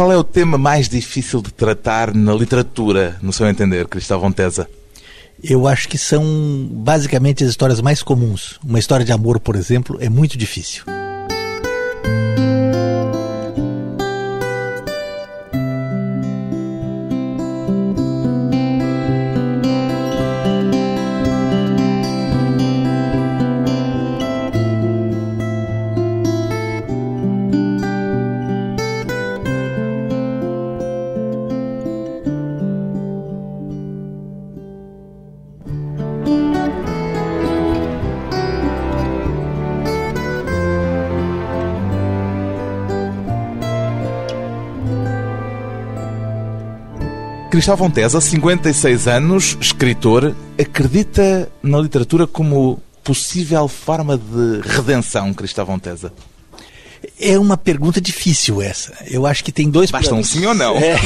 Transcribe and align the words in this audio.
Qual 0.00 0.10
é 0.10 0.16
o 0.16 0.24
tema 0.24 0.56
mais 0.56 0.88
difícil 0.88 1.42
de 1.42 1.52
tratar 1.52 2.14
na 2.14 2.32
literatura, 2.32 3.18
no 3.20 3.34
seu 3.34 3.46
entender, 3.46 3.86
Cristóvão 3.86 4.32
Tesa? 4.32 4.66
Eu 5.44 5.68
acho 5.68 5.86
que 5.90 5.98
são 5.98 6.66
basicamente 6.70 7.44
as 7.44 7.50
histórias 7.50 7.82
mais 7.82 8.02
comuns. 8.02 8.58
Uma 8.64 8.78
história 8.78 9.04
de 9.04 9.12
amor, 9.12 9.38
por 9.38 9.56
exemplo, 9.56 9.98
é 10.00 10.08
muito 10.08 10.38
difícil. 10.38 10.84
Cristóvão 47.60 47.90
Tesa, 47.90 48.22
56 48.22 49.06
anos, 49.06 49.58
escritor, 49.60 50.34
acredita 50.58 51.52
na 51.62 51.78
literatura 51.78 52.26
como 52.26 52.80
possível 53.04 53.68
forma 53.68 54.16
de 54.16 54.66
redenção, 54.66 55.34
Cristóvão 55.34 55.78
Tesa? 55.78 56.10
É 57.20 57.38
uma 57.38 57.56
pergunta 57.56 58.00
difícil 58.00 58.62
essa. 58.62 58.94
Eu 59.06 59.26
acho 59.26 59.44
que 59.44 59.52
tem 59.52 59.68
dois 59.68 59.90
Basta 59.90 60.08
planos. 60.08 60.28
um 60.34 60.40
sim 60.40 60.46
ou 60.46 60.54
não. 60.54 60.76
É. 60.76 60.96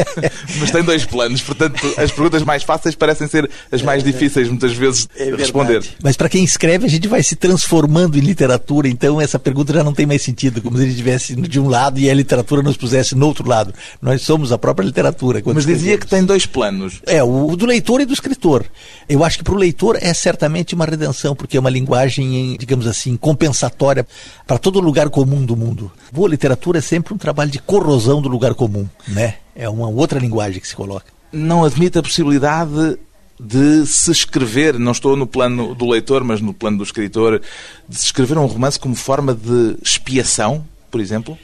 Mas 0.58 0.70
tem 0.70 0.82
dois 0.82 1.04
planos, 1.04 1.42
portanto, 1.42 1.94
as 1.96 2.10
perguntas 2.10 2.42
mais 2.42 2.62
fáceis 2.62 2.94
parecem 2.94 3.28
ser 3.28 3.48
as 3.70 3.82
mais 3.82 4.02
difíceis, 4.02 4.48
muitas 4.48 4.72
vezes, 4.72 5.08
É 5.16 5.26
de 5.26 5.36
responder. 5.36 5.84
Mas 6.02 6.16
para 6.16 6.28
quem 6.28 6.42
escreve, 6.42 6.86
a 6.86 6.88
gente 6.88 7.06
vai 7.06 7.22
se 7.22 7.36
transformando 7.36 8.18
em 8.18 8.20
literatura, 8.20 8.88
então 8.88 9.20
essa 9.20 9.38
pergunta 9.38 9.72
já 9.72 9.84
não 9.84 9.92
tem 9.92 10.06
mais 10.06 10.22
sentido, 10.22 10.60
como 10.60 10.76
se 10.76 10.82
gente 10.82 10.92
estivesse 10.92 11.36
de 11.36 11.60
um 11.60 11.68
lado 11.68 11.98
e 12.00 12.10
a 12.10 12.14
literatura 12.14 12.62
nos 12.62 12.76
pusesse 12.76 13.14
no 13.14 13.26
outro 13.26 13.48
lado. 13.48 13.72
Nós 14.00 14.22
somos 14.22 14.50
a 14.52 14.58
própria 14.58 14.84
literatura. 14.84 15.42
Mas 15.44 15.64
dizia 15.64 15.96
que 15.98 16.04
escrevemos. 16.04 16.10
tem 16.10 16.24
dois 16.24 16.46
planos. 16.46 17.00
É, 17.06 17.22
o 17.22 17.42
o 17.52 17.56
do 17.56 17.66
leitor 17.66 18.00
e 18.00 18.06
do 18.06 18.12
escritor. 18.12 18.64
Eu 19.08 19.24
acho 19.24 19.38
que 19.38 19.44
para 19.44 19.54
o 19.54 19.56
leitor 19.56 19.98
é 20.00 20.12
certamente 20.14 20.74
uma 20.74 20.86
redenção, 20.86 21.34
porque 21.34 21.56
é 21.56 21.60
uma 21.60 21.70
linguagem, 21.70 22.56
digamos 22.58 22.86
assim, 22.86 23.16
compensatória 23.16 24.06
para 24.46 24.58
todo 24.58 24.80
lugar 24.80 25.10
comum 25.12 25.44
do 25.44 25.54
mundo. 25.54 25.92
Boa 26.10 26.28
literatura 26.28 26.78
é 26.78 26.82
sempre 26.82 27.14
um 27.14 27.18
trabalho 27.18 27.50
de 27.50 27.60
corrosão 27.60 28.20
do 28.20 28.28
lugar 28.28 28.54
comum, 28.54 28.88
né? 29.06 29.36
É 29.54 29.68
uma 29.68 29.88
outra 29.88 30.18
linguagem 30.18 30.60
que 30.60 30.66
se 30.66 30.74
coloca. 30.74 31.06
Não 31.30 31.64
admite 31.64 31.98
a 31.98 32.02
possibilidade 32.02 32.98
de 33.38 33.86
se 33.86 34.10
escrever, 34.10 34.78
não 34.78 34.92
estou 34.92 35.16
no 35.16 35.26
plano 35.26 35.74
do 35.74 35.88
leitor, 35.88 36.24
mas 36.24 36.40
no 36.40 36.54
plano 36.54 36.78
do 36.78 36.84
escritor, 36.84 37.40
de 37.88 37.96
se 37.96 38.06
escrever 38.06 38.38
um 38.38 38.46
romance 38.46 38.78
como 38.78 38.94
forma 38.94 39.34
de 39.34 39.76
expiação, 39.82 40.64
por 40.90 41.00
exemplo? 41.00 41.36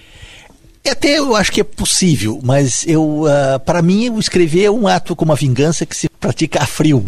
Até 0.88 1.18
eu 1.18 1.36
acho 1.36 1.52
que 1.52 1.60
é 1.60 1.64
possível, 1.64 2.40
mas 2.42 2.86
eu, 2.86 3.24
ah, 3.26 3.58
para 3.58 3.82
mim, 3.82 4.08
o 4.08 4.18
escrever 4.18 4.64
é 4.64 4.70
um 4.70 4.88
ato 4.88 5.14
como 5.14 5.32
a 5.32 5.36
vingança 5.36 5.84
que 5.84 5.96
se 5.96 6.08
pratica 6.20 6.62
a 6.62 6.66
frio. 6.66 7.04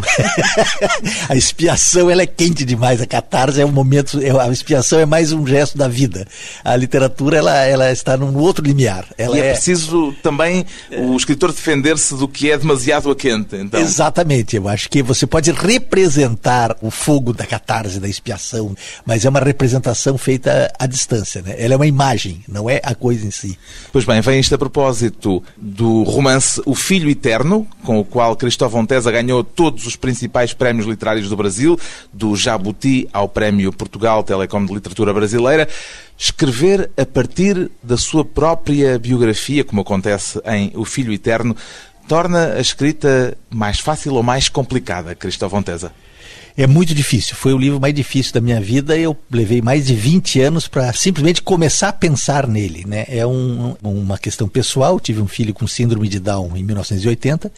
a 1.29 1.35
expiação 1.35 2.09
ela 2.09 2.21
é 2.21 2.25
quente 2.25 2.63
demais, 2.65 3.01
a 3.01 3.05
catarse 3.05 3.61
é 3.61 3.65
um 3.65 3.71
momento, 3.71 4.19
é- 4.21 4.29
a 4.29 4.49
expiação 4.49 4.99
é 4.99 5.05
mais 5.05 5.31
um 5.31 5.45
gesto 5.45 5.77
da 5.77 5.87
vida. 5.87 6.25
A 6.63 6.75
literatura 6.75 7.37
ela, 7.37 7.55
ela 7.65 7.91
está 7.91 8.17
num 8.17 8.37
outro 8.37 8.65
limiar. 8.65 9.05
Ela 9.17 9.37
e 9.37 9.41
é, 9.41 9.51
preciso 9.51 10.13
também 10.23 10.65
o 10.91 11.15
escritor 11.15 11.51
defender-se 11.51 12.15
do 12.15 12.27
que 12.27 12.51
é 12.51 12.57
demasiado 12.57 13.09
a 13.11 13.15
quente. 13.15 13.55
Então, 13.55 13.79
Exatamente, 13.79 14.55
eu 14.55 14.67
acho 14.67 14.89
que 14.89 15.03
você 15.03 15.27
pode 15.27 15.51
representar 15.51 16.75
o 16.81 16.89
fogo 16.89 17.33
da 17.33 17.45
catarse, 17.45 17.99
da 17.99 18.07
expiação, 18.07 18.75
mas 19.05 19.25
é 19.25 19.29
uma 19.29 19.39
representação 19.39 20.17
feita 20.17 20.71
à 20.79 20.85
distância, 20.85 21.41
né? 21.41 21.55
Ela 21.57 21.73
é 21.73 21.75
uma 21.75 21.87
imagem, 21.87 22.43
não 22.47 22.69
é 22.69 22.79
a 22.83 22.95
coisa 22.95 23.25
em 23.25 23.31
si. 23.31 23.57
Pois 23.91 24.05
bem, 24.05 24.21
vem 24.21 24.39
isto 24.39 24.55
a 24.55 24.57
propósito 24.57 25.43
do 25.57 26.03
romance 26.03 26.61
O 26.65 26.75
Filho 26.75 27.09
Eterno, 27.09 27.67
com 27.83 27.99
o 27.99 28.05
qual 28.05 28.35
Cristóvão 28.35 28.85
Tesa 29.01 29.11
ganhou 29.11 29.43
todos 29.43 29.87
os 29.87 29.95
principais 29.95 30.53
prémios 30.53 30.85
literários 30.85 31.27
do 31.27 31.35
Brasil, 31.35 31.79
do 32.13 32.35
Jabuti 32.35 33.09
ao 33.11 33.27
Prémio 33.27 33.73
Portugal 33.73 34.21
Telecom 34.21 34.63
de 34.63 34.75
Literatura 34.75 35.11
Brasileira. 35.11 35.67
Escrever 36.15 36.91
a 36.95 37.03
partir 37.03 37.71
da 37.81 37.97
sua 37.97 38.23
própria 38.23 38.99
biografia, 38.99 39.63
como 39.63 39.81
acontece 39.81 40.39
em 40.45 40.71
O 40.75 40.85
Filho 40.85 41.11
Eterno, 41.11 41.57
torna 42.07 42.53
a 42.53 42.61
escrita 42.61 43.35
mais 43.49 43.79
fácil 43.79 44.13
ou 44.13 44.21
mais 44.21 44.47
complicada, 44.47 45.15
Cristóvão 45.15 45.63
Tesa? 45.63 45.91
É 46.61 46.67
muito 46.67 46.93
difícil. 46.93 47.35
Foi 47.35 47.53
o 47.53 47.57
livro 47.57 47.79
mais 47.79 47.93
difícil 47.93 48.33
da 48.33 48.39
minha 48.39 48.61
vida. 48.61 48.95
Eu 48.95 49.17
levei 49.31 49.61
mais 49.63 49.87
de 49.87 49.95
20 49.95 50.39
anos 50.41 50.67
para 50.67 50.93
simplesmente 50.93 51.41
começar 51.41 51.89
a 51.89 51.93
pensar 51.93 52.45
nele. 52.47 52.83
Né? 52.87 53.03
É 53.07 53.25
um- 53.25 53.75
uma 53.81 54.15
questão 54.17 54.47
pessoal. 54.47 54.99
Tive 54.99 55.21
um 55.21 55.27
filho 55.27 55.55
com 55.55 55.65
síndrome 55.65 56.07
de 56.07 56.19
Down 56.19 56.51
em 56.55 56.63
1980 56.63 57.51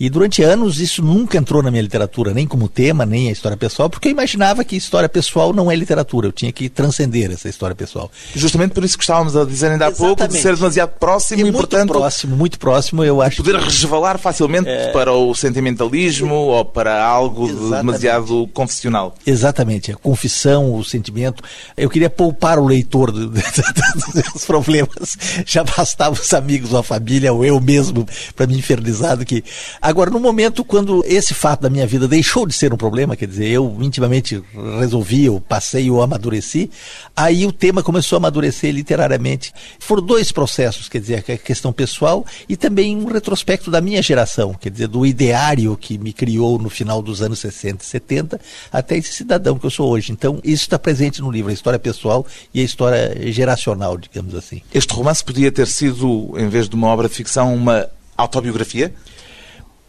e 0.00 0.08
durante 0.08 0.42
anos 0.42 0.80
isso 0.80 1.02
nunca 1.02 1.36
entrou 1.36 1.62
na 1.62 1.70
minha 1.70 1.82
literatura, 1.82 2.32
nem 2.32 2.46
como 2.46 2.66
tema, 2.66 3.04
nem 3.04 3.28
a 3.28 3.32
história 3.32 3.58
pessoal, 3.58 3.90
porque 3.90 4.08
eu 4.08 4.12
imaginava 4.12 4.64
que 4.64 4.74
história 4.74 5.08
pessoal 5.08 5.52
não 5.52 5.70
é 5.70 5.76
literatura. 5.76 6.28
Eu 6.28 6.32
tinha 6.32 6.50
que 6.50 6.70
transcender 6.70 7.30
essa 7.30 7.50
história 7.50 7.76
pessoal. 7.76 8.10
Justamente 8.34 8.72
por 8.72 8.84
isso 8.84 8.96
que 8.96 9.04
estávamos 9.04 9.36
a 9.36 9.44
dizer 9.44 9.70
ainda 9.70 9.88
há 9.88 9.92
pouco, 9.92 10.26
de 10.26 10.38
ser 10.40 10.54
demasiado 10.56 10.90
próximo 10.98 11.40
E 11.40 11.42
e, 11.42 11.44
muito 11.44 11.56
portanto, 11.56 11.88
próximo, 11.90 12.34
muito 12.36 12.58
próximo. 12.58 13.04
Eu 13.04 13.20
acho. 13.20 13.36
poder 13.42 13.56
resvalar 13.60 14.18
facilmente 14.18 14.70
para 14.94 15.12
o 15.12 15.34
sentimentalismo 15.34 16.34
ou 16.34 16.64
para 16.64 17.04
algo 17.04 17.46
de 17.48 17.52
Exatamente. 17.52 17.76
demasiado 17.84 18.45
confessional. 18.46 19.14
Exatamente, 19.26 19.92
a 19.92 19.96
confissão, 19.96 20.74
o 20.74 20.84
sentimento. 20.84 21.42
Eu 21.76 21.88
queria 21.90 22.10
poupar 22.10 22.58
o 22.58 22.66
leitor 22.66 23.10
do- 23.12 23.28
dos 23.28 23.42
seus 23.42 24.44
problemas. 24.46 25.16
Já 25.44 25.62
bastava 25.64 26.14
os 26.14 26.32
amigos 26.34 26.74
a 26.74 26.82
família, 26.82 27.32
ou 27.32 27.44
eu 27.44 27.60
mesmo, 27.60 28.06
para 28.34 28.46
me 28.46 28.56
infernizar 28.58 29.16
do 29.16 29.24
que. 29.24 29.44
Agora, 29.80 30.10
no 30.10 30.18
momento 30.20 30.64
quando 30.64 31.04
esse 31.06 31.34
fato 31.34 31.62
da 31.62 31.70
minha 31.70 31.86
vida 31.86 32.08
deixou 32.08 32.46
de 32.46 32.52
ser 32.54 32.72
um 32.72 32.76
problema, 32.76 33.16
quer 33.16 33.26
dizer, 33.28 33.46
eu 33.48 33.76
intimamente 33.80 34.42
resolvi, 34.80 35.24
eu 35.26 35.40
passei, 35.40 35.88
eu 35.88 36.02
amadureci, 36.02 36.70
aí 37.14 37.46
o 37.46 37.52
tema 37.52 37.82
começou 37.82 38.16
a 38.16 38.18
amadurecer 38.18 38.72
literariamente. 38.72 39.52
Foram 39.78 40.02
dois 40.02 40.32
processos, 40.32 40.88
quer 40.88 41.00
dizer, 41.00 41.24
a 41.28 41.36
questão 41.36 41.72
pessoal 41.72 42.24
e 42.48 42.56
também 42.56 42.96
um 42.96 43.06
retrospecto 43.06 43.70
da 43.70 43.80
minha 43.80 44.02
geração, 44.02 44.54
quer 44.54 44.70
dizer, 44.70 44.88
do 44.88 45.04
ideário 45.06 45.76
que 45.76 45.98
me 45.98 46.12
criou 46.12 46.58
no 46.58 46.70
final 46.70 47.00
dos 47.02 47.22
anos 47.22 47.38
60 47.38 47.84
e 47.84 47.86
70 47.86 48.25
até 48.72 48.96
esse 48.96 49.12
cidadão 49.12 49.58
que 49.58 49.66
eu 49.66 49.70
sou 49.70 49.88
hoje. 49.90 50.12
Então, 50.12 50.40
isso 50.44 50.62
está 50.64 50.78
presente 50.78 51.20
no 51.20 51.30
livro, 51.30 51.50
a 51.50 51.54
história 51.54 51.78
pessoal 51.78 52.26
e 52.52 52.60
a 52.60 52.64
história 52.64 53.32
geracional, 53.32 53.96
digamos 53.96 54.34
assim. 54.34 54.60
Este 54.74 54.92
romance 54.94 55.22
podia 55.24 55.50
ter 55.52 55.66
sido, 55.66 56.32
em 56.36 56.48
vez 56.48 56.68
de 56.68 56.74
uma 56.74 56.88
obra 56.88 57.08
de 57.08 57.14
ficção, 57.14 57.54
uma 57.54 57.88
autobiografia? 58.16 58.92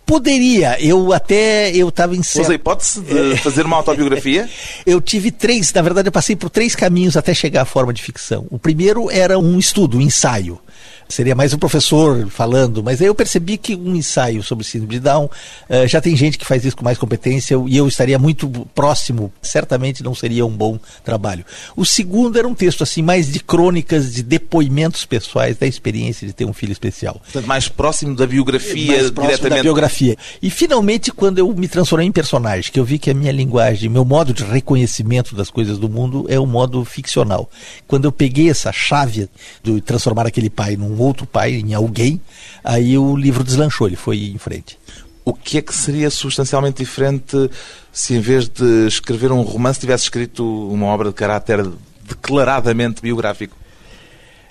Poderia, 0.05 0.81
eu 0.81 1.11
até 1.11 1.69
eu 1.75 1.89
estava 1.89 2.15
em 2.15 2.23
certo- 2.23 2.51
a 2.51 2.55
hipótese 2.55 3.01
de 3.01 3.35
fazer 3.43 3.65
uma 3.65 3.75
autobiografia? 3.75 4.49
Eu 4.85 5.01
tive 5.01 5.31
três, 5.31 5.73
na 5.73 5.81
verdade, 5.81 6.07
eu 6.07 6.13
passei 6.13 6.33
por 6.33 6.49
três 6.49 6.73
caminhos 6.77 7.17
até 7.17 7.33
chegar 7.33 7.63
à 7.63 7.65
forma 7.65 7.91
de 7.93 8.01
ficção. 8.01 8.47
O 8.49 8.57
primeiro 8.57 9.11
era 9.11 9.37
um 9.37 9.59
estudo, 9.59 9.97
um 9.97 10.01
ensaio. 10.01 10.61
Seria 11.09 11.35
mais 11.35 11.53
um 11.53 11.57
professor 11.57 12.27
falando, 12.29 12.83
mas 12.83 13.01
aí 13.01 13.07
eu 13.07 13.15
percebi 13.15 13.57
que 13.57 13.75
um 13.75 13.95
ensaio 13.95 14.43
sobre 14.43 14.65
síndrome 14.65 14.93
de 14.95 14.99
Down 14.99 15.29
eh, 15.69 15.87
já 15.87 16.01
tem 16.01 16.15
gente 16.15 16.37
que 16.37 16.45
faz 16.45 16.65
isso 16.65 16.75
com 16.75 16.83
mais 16.83 16.97
competência 16.97 17.55
e 17.67 17.77
eu 17.77 17.87
estaria 17.87 18.19
muito 18.19 18.49
próximo, 18.75 19.31
certamente 19.41 20.03
não 20.03 20.13
seria 20.13 20.45
um 20.45 20.51
bom 20.51 20.79
trabalho. 21.03 21.45
O 21.75 21.85
segundo 21.85 22.37
era 22.37 22.47
um 22.47 22.53
texto 22.53 22.83
assim 22.83 23.01
mais 23.01 23.31
de 23.31 23.39
crônicas, 23.39 24.13
de 24.13 24.21
depoimentos 24.21 25.05
pessoais 25.05 25.57
da 25.57 25.65
experiência 25.65 26.27
de 26.27 26.33
ter 26.33 26.45
um 26.45 26.53
filho 26.53 26.71
especial 26.71 27.21
mais 27.45 27.67
próximo 27.67 28.15
da 28.15 28.27
biografia 28.27 28.87
mais 28.87 29.11
próximo 29.11 29.27
diretamente. 29.27 29.57
da 29.57 29.63
biografia. 29.63 30.17
E 30.41 30.49
finalmente, 30.49 31.11
quando 31.11 31.39
eu 31.39 31.53
me 31.53 31.67
transformei 31.67 32.07
em 32.07 32.11
personagem, 32.11 32.71
que 32.71 32.79
eu 32.79 32.85
vi 32.85 32.99
que 32.99 33.09
a 33.09 33.13
minha 33.13 33.31
linguagem, 33.31 33.89
meu 33.89 34.05
modo 34.05 34.33
de 34.33 34.43
reconhecimento 34.43 35.35
das 35.35 35.49
coisas 35.49 35.77
do 35.77 35.89
mundo 35.89 36.25
é 36.29 36.39
um 36.39 36.45
modo 36.45 36.83
ficcional. 36.85 37.49
Quando 37.87 38.05
eu 38.05 38.11
peguei 38.11 38.49
essa 38.49 38.71
chave 38.71 39.29
de 39.63 39.81
transformar 39.81 40.27
aquele 40.27 40.49
pai 40.49 40.75
num 40.75 40.96
outro 41.03 41.25
pai, 41.25 41.55
em 41.55 41.73
alguém, 41.73 42.21
aí 42.63 42.97
o 42.97 43.15
livro 43.15 43.43
deslanchou, 43.43 43.87
ele 43.87 43.95
foi 43.95 44.25
em 44.25 44.37
frente. 44.37 44.77
O 45.25 45.33
que 45.33 45.57
é 45.57 45.61
que 45.61 45.75
seria 45.75 46.09
substancialmente 46.09 46.77
diferente 46.77 47.49
se, 47.91 48.13
em 48.13 48.21
vez 48.21 48.47
de 48.47 48.87
escrever 48.87 49.31
um 49.31 49.41
romance, 49.41 49.79
tivesse 49.79 50.03
escrito 50.03 50.43
uma 50.69 50.85
obra 50.85 51.09
de 51.09 51.15
caráter 51.15 51.67
declaradamente 52.07 53.01
biográfico? 53.01 53.56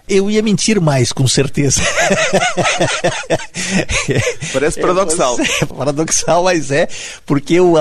Eu 0.09 0.31
ia 0.31 0.41
mentir 0.41 0.81
mais, 0.81 1.11
com 1.11 1.27
certeza. 1.27 1.81
Parece 4.53 4.81
paradoxal. 4.81 5.37
É, 5.41 5.67
paradoxal, 5.67 6.45
mas 6.45 6.71
é, 6.71 6.89
porque 7.25 7.55
eu, 7.55 7.75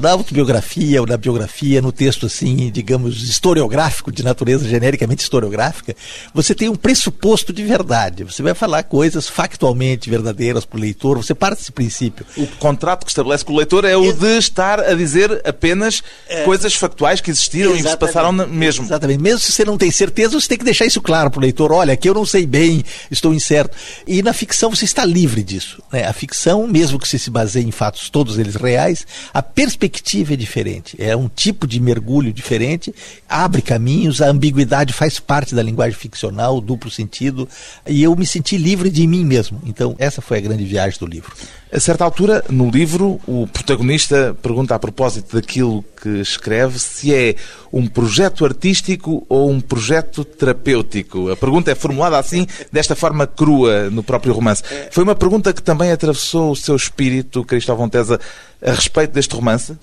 na 0.00 0.10
autobiografia, 0.10 1.00
ou 1.00 1.06
na 1.06 1.16
biografia, 1.16 1.82
no 1.82 1.90
texto 1.90 2.26
assim, 2.26 2.70
digamos, 2.70 3.28
historiográfico, 3.28 4.12
de 4.12 4.22
natureza 4.22 4.68
genericamente 4.68 5.22
historiográfica, 5.22 5.96
você 6.32 6.54
tem 6.54 6.68
um 6.68 6.76
pressuposto 6.76 7.52
de 7.52 7.64
verdade. 7.64 8.22
Você 8.22 8.42
vai 8.42 8.54
falar 8.54 8.84
coisas 8.84 9.28
factualmente 9.28 10.08
verdadeiras 10.08 10.64
para 10.64 10.78
o 10.78 10.80
leitor, 10.80 11.16
você 11.16 11.34
parte 11.34 11.58
desse 11.58 11.72
princípio. 11.72 12.24
O 12.36 12.46
contrato 12.58 13.04
que 13.04 13.10
estabelece 13.10 13.44
com 13.44 13.52
o 13.52 13.56
leitor 13.56 13.84
é 13.84 13.96
o 13.96 14.12
de 14.12 14.38
estar 14.38 14.80
a 14.80 14.94
dizer 14.94 15.40
apenas 15.44 16.02
é, 16.28 16.44
coisas 16.44 16.74
factuais 16.74 17.20
que 17.20 17.30
existiram 17.30 17.74
e 17.74 17.82
que 17.82 17.88
se 17.88 17.96
passaram 17.96 18.32
mesmo. 18.32 18.84
Exatamente. 18.84 19.20
Mesmo 19.20 19.40
se 19.40 19.52
você 19.52 19.64
não 19.64 19.76
tem 19.76 19.90
certeza, 19.90 20.38
você 20.38 20.48
tem 20.48 20.58
que 20.58 20.64
deixar 20.64 20.86
isso 20.86 21.00
claro 21.00 21.30
para 21.30 21.38
o 21.38 21.40
leitor. 21.40 21.47
Olha, 21.58 21.92
aqui 21.92 22.08
eu 22.08 22.14
não 22.14 22.26
sei 22.26 22.46
bem, 22.46 22.84
estou 23.10 23.34
incerto. 23.34 23.76
E 24.06 24.22
na 24.22 24.32
ficção 24.32 24.70
você 24.70 24.84
está 24.84 25.04
livre 25.04 25.42
disso. 25.42 25.82
Né? 25.92 26.04
A 26.04 26.12
ficção, 26.12 26.66
mesmo 26.66 26.98
que 26.98 27.08
você 27.08 27.18
se 27.18 27.30
baseie 27.30 27.64
em 27.64 27.70
fatos 27.70 28.10
todos 28.10 28.38
eles 28.38 28.54
reais, 28.54 29.06
a 29.32 29.42
perspectiva 29.42 30.34
é 30.34 30.36
diferente. 30.36 30.96
É 30.98 31.16
um 31.16 31.28
tipo 31.28 31.66
de 31.66 31.80
mergulho 31.80 32.32
diferente, 32.32 32.94
abre 33.28 33.62
caminhos, 33.62 34.20
a 34.20 34.28
ambiguidade 34.28 34.92
faz 34.92 35.18
parte 35.18 35.54
da 35.54 35.62
linguagem 35.62 35.98
ficcional, 35.98 36.56
o 36.56 36.60
duplo 36.60 36.90
sentido, 36.90 37.48
e 37.86 38.02
eu 38.02 38.14
me 38.16 38.26
senti 38.26 38.56
livre 38.56 38.90
de 38.90 39.06
mim 39.06 39.24
mesmo. 39.24 39.60
Então, 39.66 39.94
essa 39.98 40.20
foi 40.20 40.38
a 40.38 40.40
grande 40.40 40.64
viagem 40.64 40.98
do 40.98 41.06
livro. 41.06 41.32
A 41.70 41.78
certa 41.78 42.02
altura, 42.02 42.42
no 42.48 42.70
livro, 42.70 43.20
o 43.26 43.46
protagonista 43.46 44.34
pergunta 44.40 44.74
a 44.74 44.78
propósito 44.78 45.36
daquilo 45.36 45.84
que 46.00 46.08
escreve 46.20 46.78
se 46.78 47.14
é 47.14 47.34
um 47.72 47.86
projeto 47.86 48.44
artístico 48.44 49.24
ou 49.28 49.50
um 49.50 49.60
projeto 49.60 50.24
terapêutico. 50.24 51.30
A 51.30 51.36
pergunta 51.36 51.70
é 51.70 51.74
formulada 51.74 52.18
assim, 52.18 52.46
desta 52.72 52.94
forma 52.94 53.26
crua, 53.26 53.90
no 53.90 54.02
próprio 54.02 54.32
romance. 54.32 54.62
Foi 54.90 55.04
uma 55.04 55.14
pergunta 55.14 55.52
que 55.52 55.62
também 55.62 55.90
atravessou 55.90 56.52
o 56.52 56.56
seu 56.56 56.76
espírito, 56.76 57.44
Cristóvão 57.44 57.88
Tesa, 57.88 58.18
a 58.62 58.72
respeito 58.72 59.12
deste 59.12 59.34
romance? 59.34 59.76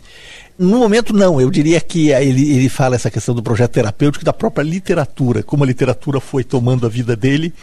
No 0.58 0.80
momento, 0.80 1.14
não. 1.14 1.40
Eu 1.40 1.52
diria 1.52 1.82
que 1.82 2.12
ele, 2.12 2.56
ele 2.56 2.70
fala 2.70 2.96
essa 2.96 3.12
questão 3.12 3.36
do 3.36 3.44
projeto 3.44 3.72
terapêutico 3.72 4.24
da 4.24 4.32
própria 4.32 4.64
literatura, 4.64 5.44
como 5.44 5.64
a 5.64 5.68
literatura 5.68 6.22
foi 6.22 6.44
tomando 6.44 6.86
a 6.86 6.90
vida 6.90 7.16
dele 7.16 7.54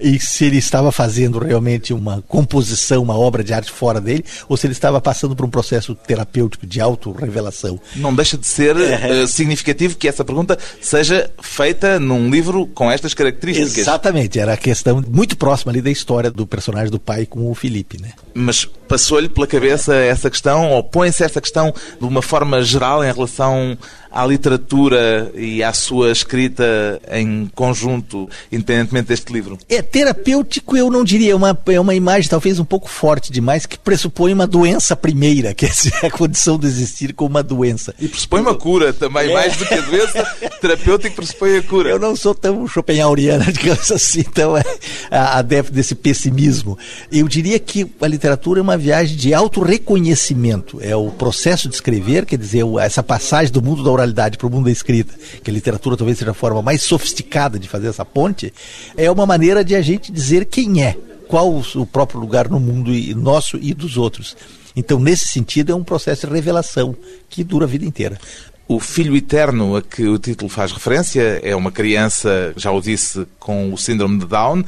e 0.00 0.18
se 0.18 0.44
ele 0.44 0.56
estava 0.56 0.90
fazendo 0.90 1.38
realmente 1.38 1.92
uma 1.92 2.22
composição, 2.26 3.02
uma 3.02 3.18
obra 3.18 3.44
de 3.44 3.52
arte 3.52 3.70
fora 3.70 4.00
dele, 4.00 4.24
ou 4.48 4.56
se 4.56 4.66
ele 4.66 4.72
estava 4.72 5.00
passando 5.00 5.36
por 5.36 5.44
um 5.44 5.50
processo 5.50 5.94
terapêutico 5.94 6.66
de 6.66 6.80
autorrevelação. 6.80 7.78
Não 7.96 8.14
deixa 8.14 8.38
de 8.38 8.46
ser 8.46 8.76
uh, 8.76 9.26
significativo 9.26 9.96
que 9.96 10.08
essa 10.08 10.24
pergunta 10.24 10.58
seja 10.80 11.30
feita 11.40 12.00
num 12.00 12.30
livro 12.30 12.66
com 12.66 12.90
estas 12.90 13.14
características. 13.14 13.78
Exatamente, 13.78 14.38
era 14.38 14.54
a 14.54 14.56
questão 14.56 15.02
muito 15.08 15.36
próxima 15.36 15.72
ali 15.72 15.82
da 15.82 15.90
história 15.90 16.30
do 16.30 16.46
personagem 16.46 16.90
do 16.90 16.98
pai 16.98 17.26
com 17.26 17.50
o 17.50 17.54
Felipe, 17.54 18.00
né? 18.00 18.12
Mas 18.32 18.64
passou-lhe 18.88 19.28
pela 19.28 19.46
cabeça 19.46 19.94
essa 19.94 20.30
questão, 20.30 20.70
ou 20.70 20.82
põe-se 20.82 21.22
essa 21.22 21.40
questão 21.40 21.72
de 22.00 22.06
uma 22.06 22.22
forma 22.22 22.62
geral 22.62 23.04
em 23.04 23.12
relação 23.12 23.76
à 24.10 24.26
literatura 24.26 25.30
e 25.34 25.62
à 25.62 25.72
sua 25.72 26.10
escrita 26.10 27.00
em 27.12 27.50
conjunto, 27.54 28.28
independentemente 28.50 29.08
deste 29.08 29.32
livro? 29.32 29.58
É 29.68 29.80
terapêutico, 29.80 30.76
eu 30.76 30.90
não 30.90 31.04
diria, 31.04 31.32
é 31.32 31.34
uma, 31.34 31.58
é 31.66 31.80
uma 31.80 31.94
imagem 31.94 32.28
talvez 32.28 32.58
um 32.58 32.64
pouco 32.64 32.88
forte 32.88 33.30
demais, 33.30 33.66
que 33.66 33.78
pressupõe 33.78 34.32
uma 34.32 34.46
doença 34.46 34.96
primeira, 34.96 35.54
que 35.54 35.66
é 35.66 36.06
a 36.06 36.10
condição 36.10 36.58
de 36.58 36.66
existir 36.66 37.12
como 37.12 37.30
uma 37.30 37.42
doença. 37.42 37.94
E 37.98 38.08
pressupõe 38.08 38.40
uma 38.40 38.54
cura 38.54 38.92
também, 38.92 39.30
é. 39.30 39.32
mais 39.32 39.56
do 39.56 39.64
que 39.64 39.74
a 39.74 39.80
doença, 39.80 40.24
terapêutico 40.60 41.16
pressupõe 41.16 41.56
a 41.58 41.62
cura. 41.62 41.90
Eu 41.90 41.98
não 41.98 42.16
sou 42.16 42.34
tão 42.34 42.66
Schopenhaueriana, 42.66 43.46
digamos 43.52 43.90
assim, 43.92 44.20
então 44.20 44.56
é 44.56 44.64
adepto 45.10 45.72
desse 45.72 45.94
pessimismo. 45.94 46.76
Eu 47.10 47.28
diria 47.28 47.58
que 47.58 47.86
a 48.00 48.06
literatura 48.06 48.60
é 48.60 48.62
uma 48.62 48.76
viagem 48.76 49.16
de 49.16 49.32
autorreconhecimento, 49.32 50.78
é 50.80 50.96
o 50.96 51.10
processo 51.10 51.68
de 51.68 51.74
escrever, 51.74 52.26
quer 52.26 52.38
dizer, 52.38 52.64
essa 52.80 53.02
passagem 53.02 53.52
do 53.52 53.62
mundo 53.62 53.82
da 53.82 53.90
oralidade 54.00 54.38
para 54.38 54.46
o 54.46 54.50
mundo 54.50 54.64
da 54.64 54.70
escrita, 54.70 55.14
que 55.42 55.50
a 55.50 55.54
literatura 55.54 55.96
talvez 55.96 56.18
seja 56.18 56.30
a 56.32 56.34
forma 56.34 56.62
mais 56.62 56.82
sofisticada 56.82 57.58
de 57.58 57.68
fazer 57.68 57.88
essa 57.88 58.04
ponte, 58.04 58.52
é 58.96 59.10
uma 59.10 59.26
maneira 59.26 59.64
de 59.64 59.74
a 59.74 59.82
gente 59.82 60.10
dizer 60.10 60.46
quem 60.46 60.82
é, 60.82 60.96
qual 61.28 61.62
o 61.74 61.86
próprio 61.86 62.20
lugar 62.20 62.48
no 62.48 62.58
mundo 62.58 62.90
nosso 63.16 63.56
e 63.60 63.72
dos 63.72 63.96
outros. 63.96 64.36
Então, 64.74 64.98
nesse 64.98 65.26
sentido, 65.26 65.72
é 65.72 65.74
um 65.74 65.84
processo 65.84 66.26
de 66.26 66.32
revelação 66.32 66.96
que 67.28 67.44
dura 67.44 67.64
a 67.64 67.68
vida 67.68 67.84
inteira. 67.84 68.18
O 68.66 68.78
Filho 68.78 69.16
Eterno, 69.16 69.76
a 69.76 69.82
que 69.82 70.06
o 70.06 70.18
título 70.18 70.48
faz 70.48 70.70
referência, 70.70 71.40
é 71.42 71.56
uma 71.56 71.72
criança, 71.72 72.52
já 72.56 72.70
o 72.70 72.80
disse, 72.80 73.26
com 73.38 73.72
o 73.72 73.78
síndrome 73.78 74.18
de 74.20 74.26
Down. 74.26 74.64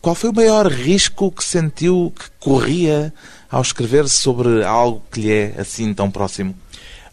Qual 0.00 0.14
foi 0.14 0.30
o 0.30 0.34
maior 0.34 0.66
risco 0.66 1.30
que 1.30 1.44
sentiu 1.44 2.12
que 2.18 2.24
corria 2.40 3.12
ao 3.50 3.60
escrever 3.60 4.08
sobre 4.08 4.64
algo 4.64 5.02
que 5.12 5.20
lhe 5.20 5.30
é 5.30 5.54
assim 5.58 5.92
tão 5.92 6.10
próximo? 6.10 6.54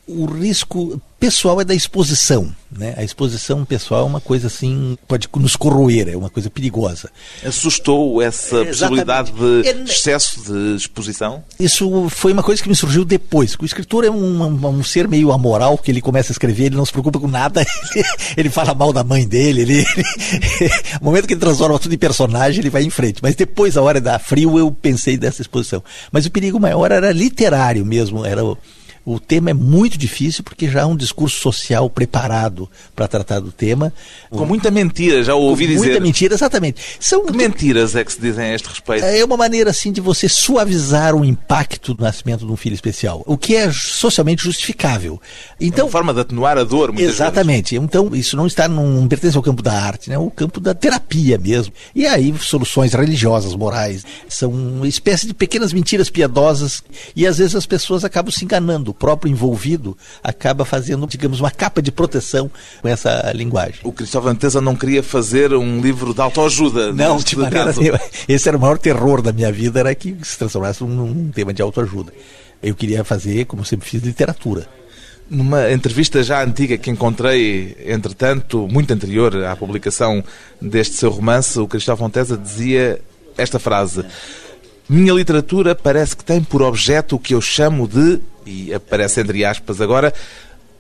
O 0.08 0.26
risco 0.26 1.00
pessoal 1.20 1.60
é 1.60 1.66
da 1.66 1.76
exposição. 1.76 2.54
Né? 2.72 2.94
A 2.96 3.04
exposição 3.04 3.66
pessoal 3.66 4.02
é 4.02 4.06
uma 4.06 4.22
coisa 4.22 4.48
assim, 4.48 4.98
pode 5.08 5.28
nos 5.36 5.56
corroer, 5.56 6.08
é 6.08 6.16
uma 6.16 6.30
coisa 6.30 6.50
perigosa. 6.50 7.10
Assustou 7.44 8.22
essa 8.22 8.58
é, 8.62 8.66
possibilidade 8.66 9.32
de 9.32 9.68
é, 9.68 9.84
excesso 9.84 10.42
de 10.42 10.76
exposição? 10.76 11.44
Isso 11.60 12.08
foi 12.10 12.32
uma 12.32 12.44
coisa 12.44 12.62
que 12.62 12.70
me 12.70 12.76
surgiu 12.76 13.04
depois. 13.04 13.56
O 13.60 13.66
escritor 13.66 14.06
é 14.06 14.10
um, 14.10 14.44
um, 14.44 14.68
um 14.68 14.84
ser 14.84 15.08
meio 15.08 15.32
amoral, 15.32 15.78
que 15.78 15.92
ele 15.92 16.02
começa 16.02 16.32
a 16.32 16.34
escrever, 16.34 16.68
ele 16.68 16.78
não 16.78 16.86
se 16.86 16.92
preocupa 16.92 17.20
com 17.20 17.28
nada, 17.28 17.66
ele, 17.96 18.06
ele 18.38 18.50
fala 18.50 18.74
mal 18.74 18.94
da 18.94 19.04
mãe 19.04 19.28
dele, 19.28 19.62
ele, 19.64 19.78
ele, 19.80 20.72
no 21.02 21.06
momento 21.06 21.28
que 21.28 21.34
ele 21.34 21.42
transforma 21.42 21.80
tudo 21.80 21.94
em 21.94 21.98
personagem, 21.98 22.62
ele 22.62 22.70
vai 22.70 22.84
em 22.84 22.90
frente. 22.90 23.20
Mas 23.22 23.36
depois, 23.36 23.76
a 23.76 23.82
hora 23.82 24.00
da 24.00 24.20
frio, 24.20 24.58
eu 24.58 24.72
pensei 24.72 25.18
dessa 25.18 25.42
exposição. 25.42 25.84
Mas 26.12 26.26
o 26.26 26.32
perigo 26.32 26.60
maior 26.60 26.92
era 26.92 27.12
literário 27.12 27.86
mesmo, 27.86 28.24
era 28.24 28.46
o 28.46 28.58
o 29.14 29.20
tema 29.20 29.50
é 29.50 29.54
muito 29.54 29.98
difícil 29.98 30.44
porque 30.44 30.70
já 30.70 30.84
há 30.84 30.86
um 30.86 30.96
discurso 30.96 31.40
social 31.40 31.90
preparado 31.90 32.70
para 32.96 33.08
tratar 33.08 33.40
do 33.40 33.52
tema. 33.52 33.92
Com 34.30 34.46
muita 34.46 34.70
mentira, 34.70 35.24
já 35.24 35.34
ouvi 35.34 35.66
Com 35.66 35.74
dizer. 35.74 35.86
Muita 35.86 36.00
mentira, 36.00 36.34
exatamente. 36.36 36.82
São 37.00 37.26
que 37.26 37.36
mentiras 37.36 37.96
é 37.96 38.04
que 38.04 38.14
se 38.14 38.22
dizem 38.22 38.46
a 38.46 38.56
este 38.56 38.68
respeito? 38.70 39.06
É 39.06 39.24
uma 39.26 39.36
maneira 39.36 39.72
assim 39.72 39.92
de 39.92 40.00
você 40.00 40.30
suavizar 40.30 41.16
o 41.16 41.26
impacto 41.26 41.94
do 41.94 42.04
nascimento 42.04 42.46
de 42.46 42.52
um 42.52 42.56
filho 42.56 42.74
especial, 42.74 43.24
o 43.26 43.38
que 43.38 43.56
é 43.56 43.72
socialmente 43.72 44.44
justificável. 44.44 45.20
Então, 45.60 45.82
é 45.82 45.86
uma 45.86 45.92
forma 45.92 46.14
de 46.14 46.20
atenuar 46.20 46.58
a 46.58 46.64
dor, 46.64 46.92
muitas 46.92 47.16
Exatamente. 47.16 47.76
Vezes. 47.76 47.84
Então, 47.84 48.12
isso 48.14 48.38
não 48.38 48.46
está 48.46 48.68
num, 48.68 49.02
não 49.02 49.08
pertence 49.08 49.36
ao 49.36 49.44
campo 49.44 49.64
da 49.64 49.74
arte, 49.74 50.10
né? 50.10 50.16
É 50.16 50.20
o 50.20 50.30
campo 50.30 50.60
da 50.60 50.74
terapia 50.74 51.38
mesmo. 51.38 51.74
E 51.96 52.06
aí 52.06 52.34
soluções 52.40 52.94
religiosas, 52.94 53.56
morais, 53.56 54.06
são 54.28 54.52
uma 54.52 54.88
espécie 54.88 55.26
de 55.26 55.34
pequenas 55.34 55.74
mentiras 55.74 56.10
piedosas 56.10 56.84
e 57.16 57.26
às 57.26 57.38
vezes 57.40 57.56
as 57.56 57.66
pessoas 57.66 58.04
acabam 58.04 58.32
se 58.32 58.46
enganando 58.46 58.94
próprio 59.00 59.32
envolvido 59.32 59.98
acaba 60.22 60.66
fazendo, 60.66 61.08
digamos, 61.08 61.40
uma 61.40 61.50
capa 61.50 61.82
de 61.82 61.92
proteção 61.92 62.52
com 62.82 62.88
essa 62.88 63.32
linguagem. 63.34 63.80
O 63.84 63.92
Cristóvão 63.92 64.34
Antesa 64.34 64.60
não 64.60 64.76
queria 64.76 65.02
fazer 65.02 65.54
um 65.54 65.80
livro 65.80 66.14
de 66.14 66.22
autoajuda. 66.22 66.92
Não, 66.92 67.18
de 67.18 67.38
maneira 67.38 67.72
nenhuma. 67.74 68.00
Esse 68.28 68.50
era 68.50 68.58
o 68.58 68.62
maior 68.62 68.78
terror 68.78 69.22
da 69.22 69.32
minha 69.32 69.52
vida, 69.52 69.80
era 69.80 69.96
que 69.96 70.16
se 70.22 70.38
transformasse 70.38 70.84
num, 70.84 71.32
tema 71.32 71.54
de 71.54 71.62
autoajuda. 71.62 72.12
Eu 72.62 72.76
queria 72.76 73.04
fazer, 73.04 73.46
como 73.46 73.64
sempre 73.64 73.88
fiz, 73.90 74.04
literatura. 74.04 74.68
Numa 75.30 75.72
entrevista 75.72 76.22
já 76.24 76.44
antiga 76.44 76.78
que 76.78 76.90
encontrei, 76.90 77.78
entretanto, 77.86 78.68
muito 78.68 78.92
anterior 78.92 79.44
à 79.46 79.56
publicação 79.56 80.24
deste 80.60 80.96
seu 80.96 81.12
romance, 81.12 81.58
o 81.60 81.68
Cristóvão 81.68 82.10
Tesa 82.10 82.36
dizia 82.36 83.00
esta 83.38 83.60
frase: 83.60 84.04
Minha 84.90 85.14
literatura 85.14 85.76
parece 85.76 86.18
que 86.18 86.26
tem 86.26 86.44
por 86.44 86.64
objeto 86.64 87.16
o 87.16 87.20
que 87.20 87.36
eu 87.36 87.42
chamo 87.42 87.88
de 87.88 88.20
e 88.46 88.74
aparece 88.74 89.22
entre 89.22 89.46
aspas 89.46 89.80
agora, 89.80 90.12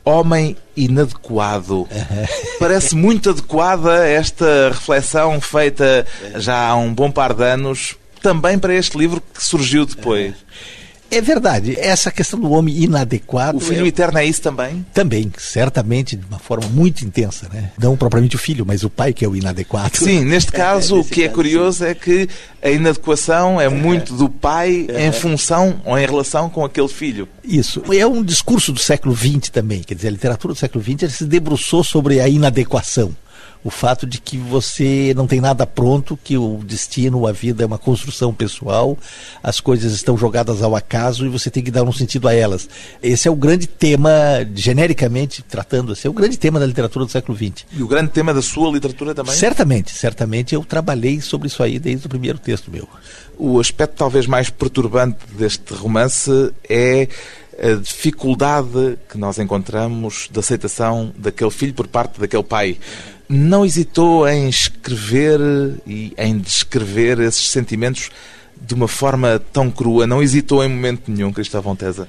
homem 0.04 0.58
inadequado. 0.75 1.88
Parece 2.60 2.96
muito 2.96 3.30
adequada 3.30 4.08
esta 4.08 4.70
reflexão 4.70 5.39
feita 5.39 6.06
já 6.36 6.70
há 6.70 6.75
um 6.75 6.92
bom 6.92 7.12
par 7.12 7.34
de 7.34 7.44
anos, 7.44 7.96
também 8.22 8.58
para 8.58 8.74
este 8.74 8.98
livro 8.98 9.22
que 9.22 9.44
surgiu 9.44 9.86
depois. 9.86 10.34
É 11.12 11.22
verdade. 11.22 11.75
Essa 11.80 12.12
questão 12.12 12.39
do 12.39 12.51
homem 12.51 12.84
inadequado. 12.84 13.58
O 13.58 13.62
filho 13.62 13.86
é... 13.86 13.88
eterno 13.88 14.18
é 14.20 14.25
isso 14.25 14.42
também? 14.42 14.86
Também, 14.94 15.32
certamente, 15.38 16.16
de 16.16 16.25
uma 16.25 16.39
forma 16.39 16.68
muito 16.70 17.04
intensa, 17.04 17.48
né? 17.51 17.72
Não 17.78 17.98
propriamente 17.98 18.36
o 18.36 18.39
filho, 18.39 18.66
mas 18.66 18.84
o 18.84 18.89
pai 18.89 19.13
que 19.13 19.25
é 19.25 19.28
o 19.28 19.36
inadequado. 19.36 19.98
Sim, 19.98 20.24
neste 20.25 20.51
caso, 20.54 20.98
é, 20.98 21.00
o 21.00 21.04
que 21.04 21.24
é 21.24 21.30
curioso 21.30 21.80
sim. 21.80 21.86
é 21.86 21.96
que 21.96 22.30
a 22.62 22.70
inadequação 22.70 23.60
é, 23.60 23.66
é. 23.66 23.70
muito 23.70 24.13
do 24.13 24.30
pai 24.30 24.86
é. 24.89 25.08
em 25.08 25.12
função 25.12 25.82
ou 25.86 25.98
em 25.98 26.06
relação 26.06 26.50
com 26.50 26.63
aquele 26.63 26.88
filho. 26.88 27.28
Isso. 27.44 27.82
É 27.94 28.06
um 28.06 28.24
discurso 28.24 28.72
do 28.72 28.80
século 28.80 29.16
XX 29.16 29.50
também. 29.50 29.82
Quer 29.82 29.96
dizer, 29.96 30.10
a 30.10 30.12
literatura 30.12 30.54
do 30.54 30.60
século 30.60 30.84
XX 30.84 31.12
se 31.12 31.25
debruçou 31.25 31.84
sobre 31.84 32.20
a 32.20 32.28
inadequação 32.28 33.16
o 33.63 33.70
fato 33.70 34.06
de 34.06 34.20
que 34.20 34.38
você 34.38 35.13
não 35.16 35.28
tem 35.28 35.42
nada 35.42 35.66
pronto, 35.66 36.18
que 36.24 36.38
o 36.38 36.62
destino, 36.63 37.28
a 37.28 37.32
vida 37.32 37.63
é 37.63 37.66
uma 37.66 37.78
construção 37.78 38.34
pessoal, 38.34 38.98
as 39.44 39.60
coisas 39.60 39.92
estão 39.94 40.18
jogadas 40.18 40.62
ao 40.62 40.75
acaso 40.75 41.25
e 41.25 41.30
você 41.30 41.50
tem 41.50 41.63
que 41.63 41.72
dar 41.72 41.84
um 41.84 41.92
sentido 41.92 42.28
a 42.28 42.34
elas. 42.34 42.70
Esse 43.04 43.28
é 43.28 43.32
o 43.32 43.36
grande 43.36 43.68
tema, 43.68 44.10
genericamente 44.56 45.42
tratando 45.42 45.92
assim, 45.92 46.08
é 46.08 46.12
o 46.12 46.13
grande 46.13 46.38
tema 46.38 46.60
da 46.60 46.66
literatura 46.66 47.06
do 47.06 47.12
século 47.12 47.38
XX. 47.38 47.66
E 47.74 47.84
o 47.84 47.88
grande 47.88 48.12
tema 48.12 48.34
da 48.34 48.42
sua 48.42 48.72
literatura 48.72 49.13
também? 49.13 49.34
Certamente, 49.34 49.92
certamente 49.92 50.56
eu 50.56 50.63
trabalhei 50.63 51.20
sobre 51.20 51.48
isso 51.48 51.62
aí 51.62 51.80
desde 51.80 52.06
o 52.06 52.10
primeiro 52.10 52.38
texto 52.38 52.72
meu. 52.72 52.88
O 53.38 53.60
aspecto 53.60 53.96
talvez 53.96 54.25
mais 54.25 54.50
perturbante 54.50 55.18
deste 55.38 55.74
romance 55.74 56.51
é 56.68 57.08
a 57.62 57.75
dificuldade 57.75 58.98
que 59.10 59.18
nós 59.18 59.38
encontramos 59.38 60.30
de 60.32 60.39
aceitação 60.39 61.13
daquele 61.18 61.51
filho 61.51 61.74
por 61.74 61.88
parte 61.88 62.20
daquele 62.20 62.44
pai. 62.44 62.78
Não 63.31 63.63
hesitou 63.63 64.27
em 64.27 64.50
escrever 64.50 65.39
e 65.86 66.15
em 66.17 66.39
descrever 66.39 67.19
esses 67.19 67.50
sentimentos 67.50 68.09
de 68.59 68.74
uma 68.74 68.88
forma 68.88 69.39
tão 69.53 69.69
crua? 69.69 70.07
Não 70.07 70.24
hesitou 70.24 70.63
em 70.63 70.67
momento 70.67 71.12
nenhum, 71.12 71.31
Cristóvão 71.31 71.75
Tesa? 71.75 72.07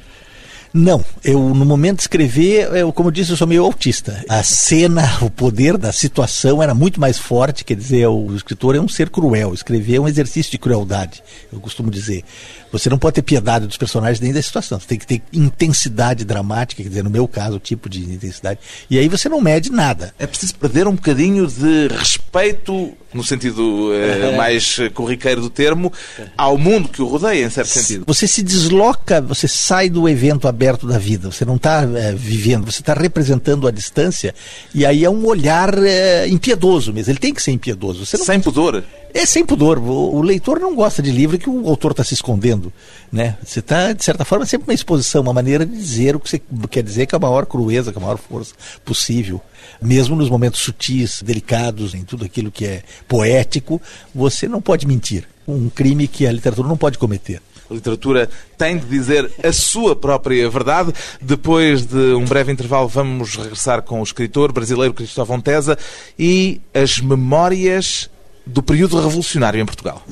Não, 0.73 1.05
eu 1.23 1.39
no 1.53 1.65
momento 1.67 1.97
de 1.97 2.03
escrever, 2.05 2.75
eu, 2.75 2.93
como 2.93 3.09
eu 3.09 3.13
disse, 3.13 3.33
eu 3.33 3.37
sou 3.37 3.47
meio 3.47 3.65
autista. 3.65 4.25
A 4.29 4.43
cena, 4.43 5.19
o 5.21 5.29
poder 5.29 5.77
da 5.77 5.93
situação 5.93 6.63
era 6.63 6.73
muito 6.75 7.01
mais 7.01 7.19
forte, 7.19 7.65
quer 7.65 7.75
dizer, 7.75 8.07
o 8.07 8.35
escritor 8.35 8.75
é 8.75 8.81
um 8.81 8.89
ser 8.89 9.11
cruel, 9.11 9.53
escrever 9.53 9.97
é 9.97 10.01
um 10.01 10.09
exercício 10.09 10.51
de 10.51 10.59
crueldade, 10.59 11.23
eu 11.53 11.61
costumo 11.61 11.91
dizer. 11.91 12.25
Você 12.73 12.89
não 12.89 12.99
pode 12.99 13.15
ter 13.15 13.23
piedade 13.23 13.67
dos 13.67 13.77
personagens 13.77 14.21
nem 14.21 14.33
da 14.33 14.41
situação, 14.41 14.79
você 14.79 14.87
tem 14.87 14.99
que 14.99 15.07
ter 15.07 15.23
intensidade 15.33 16.25
dramática, 16.25 16.83
quer 16.83 16.89
dizer, 16.89 17.05
no 17.05 17.11
meu 17.11 17.27
caso, 17.27 17.57
o 17.57 17.61
tipo 17.61 17.89
de 17.89 18.01
intensidade, 18.03 18.61
e 18.89 18.99
aí 18.99 19.09
você 19.09 19.29
não 19.29 19.41
mede 19.41 19.71
nada. 19.71 20.15
É 20.19 20.27
preciso 20.27 20.55
perder 20.55 20.87
um 20.87 20.95
bocadinho 20.95 21.47
de 21.47 21.89
respeito, 21.89 22.93
no 23.13 23.25
sentido 23.25 23.91
eh, 23.93 24.37
mais 24.37 24.79
corriqueiro 24.95 25.41
do 25.41 25.51
termo, 25.51 25.93
ao 26.37 26.57
mundo 26.57 26.89
que 26.89 27.03
o 27.03 27.07
rodeia, 27.07 27.47
em 27.47 27.51
certo 27.51 27.69
sentido. 27.69 28.05
Você 28.07 28.27
se 28.27 28.43
desloca, 28.43 29.21
você 29.21 29.49
sai 29.49 29.89
do 29.89 30.09
evento 30.09 30.47
aberto 30.47 30.87
da 30.87 30.99
vida, 30.99 31.31
você 31.31 31.45
não 31.45 31.57
está 31.57 31.83
é, 31.83 32.13
vivendo, 32.13 32.71
você 32.71 32.81
está 32.81 32.95
representando 32.95 33.67
a 33.67 33.71
distância, 33.71 34.35
e 34.75 34.87
aí 34.87 35.05
é 35.05 35.11
um 35.11 35.27
olhar 35.27 35.77
é, 35.79 36.29
impiedoso 36.29 36.93
mesmo, 36.93 37.13
ele 37.13 37.19
tem 37.19 37.35
que 37.35 37.43
ser 37.43 37.51
impiedoso. 37.51 38.07
Você 38.07 38.17
não... 38.17 38.25
Sem 38.25 38.41
pudor. 38.41 38.85
É 39.13 39.27
sem 39.27 39.45
pudor. 39.45 39.79
O, 39.79 40.17
o, 40.17 40.23
leitor 40.23 40.61
não 40.61 40.75
gosta 40.75 41.03
de 41.03 41.11
livro 41.11 41.39
que 41.39 41.51
o 41.51 41.69
autor 41.69 41.91
está 41.91 42.05
se 42.05 42.15
escondendo. 42.15 42.60
Né? 43.11 43.37
Você 43.45 43.61
está, 43.61 43.93
de 43.93 44.05
certa 44.05 44.25
forma, 44.25 44.45
sempre 44.47 44.69
uma 44.69 44.75
exposição, 44.75 45.23
uma 45.23 45.33
maneira 45.33 45.65
de 45.65 45.77
dizer 45.77 46.17
o 46.17 46.21
que 46.21 46.31
você 46.31 46.43
quer 46.71 46.83
dizer 46.83 47.07
com 47.07 47.17
a 47.17 47.19
maior 47.19 47.47
crueza, 47.47 47.93
com 47.93 47.99
a 48.01 48.03
maior 48.03 48.19
força 48.19 48.55
possível. 48.85 49.41
Mesmo 49.81 50.17
nos 50.17 50.29
momentos 50.29 50.61
sutis, 50.61 51.23
delicados, 51.23 51.95
em 51.95 52.03
tudo 52.03 52.25
aquilo 52.25 52.51
que 52.51 52.67
é 52.67 52.83
poético, 53.09 53.81
você 54.15 54.49
não 54.49 54.61
pode 54.61 54.87
mentir. 54.87 55.27
Um 55.47 55.69
crime 55.69 56.07
que 56.07 56.27
a 56.27 56.33
literatura 56.33 56.69
não 56.69 56.77
pode 56.77 56.99
cometer. 56.99 57.41
A 57.71 57.75
literatura 57.75 58.29
tem 58.59 58.77
de 58.77 58.87
dizer 58.87 59.31
a 59.43 59.53
sua 59.53 59.95
própria 59.95 60.51
verdade. 60.51 60.93
Depois 61.21 61.87
de 61.87 62.15
um 62.15 62.25
breve 62.25 62.51
intervalo, 62.51 62.89
vamos 62.89 63.37
regressar 63.37 63.83
com 63.83 64.01
o 64.01 64.03
escritor 64.03 64.51
brasileiro 64.51 64.93
Cristóvão 64.93 65.41
Tesa 65.41 65.79
e 66.19 66.61
as 66.75 66.99
memórias 66.99 68.11
do 68.45 68.63
período 68.63 69.01
revolucionário 69.01 69.61
em 69.61 69.65
Portugal. 69.67 70.03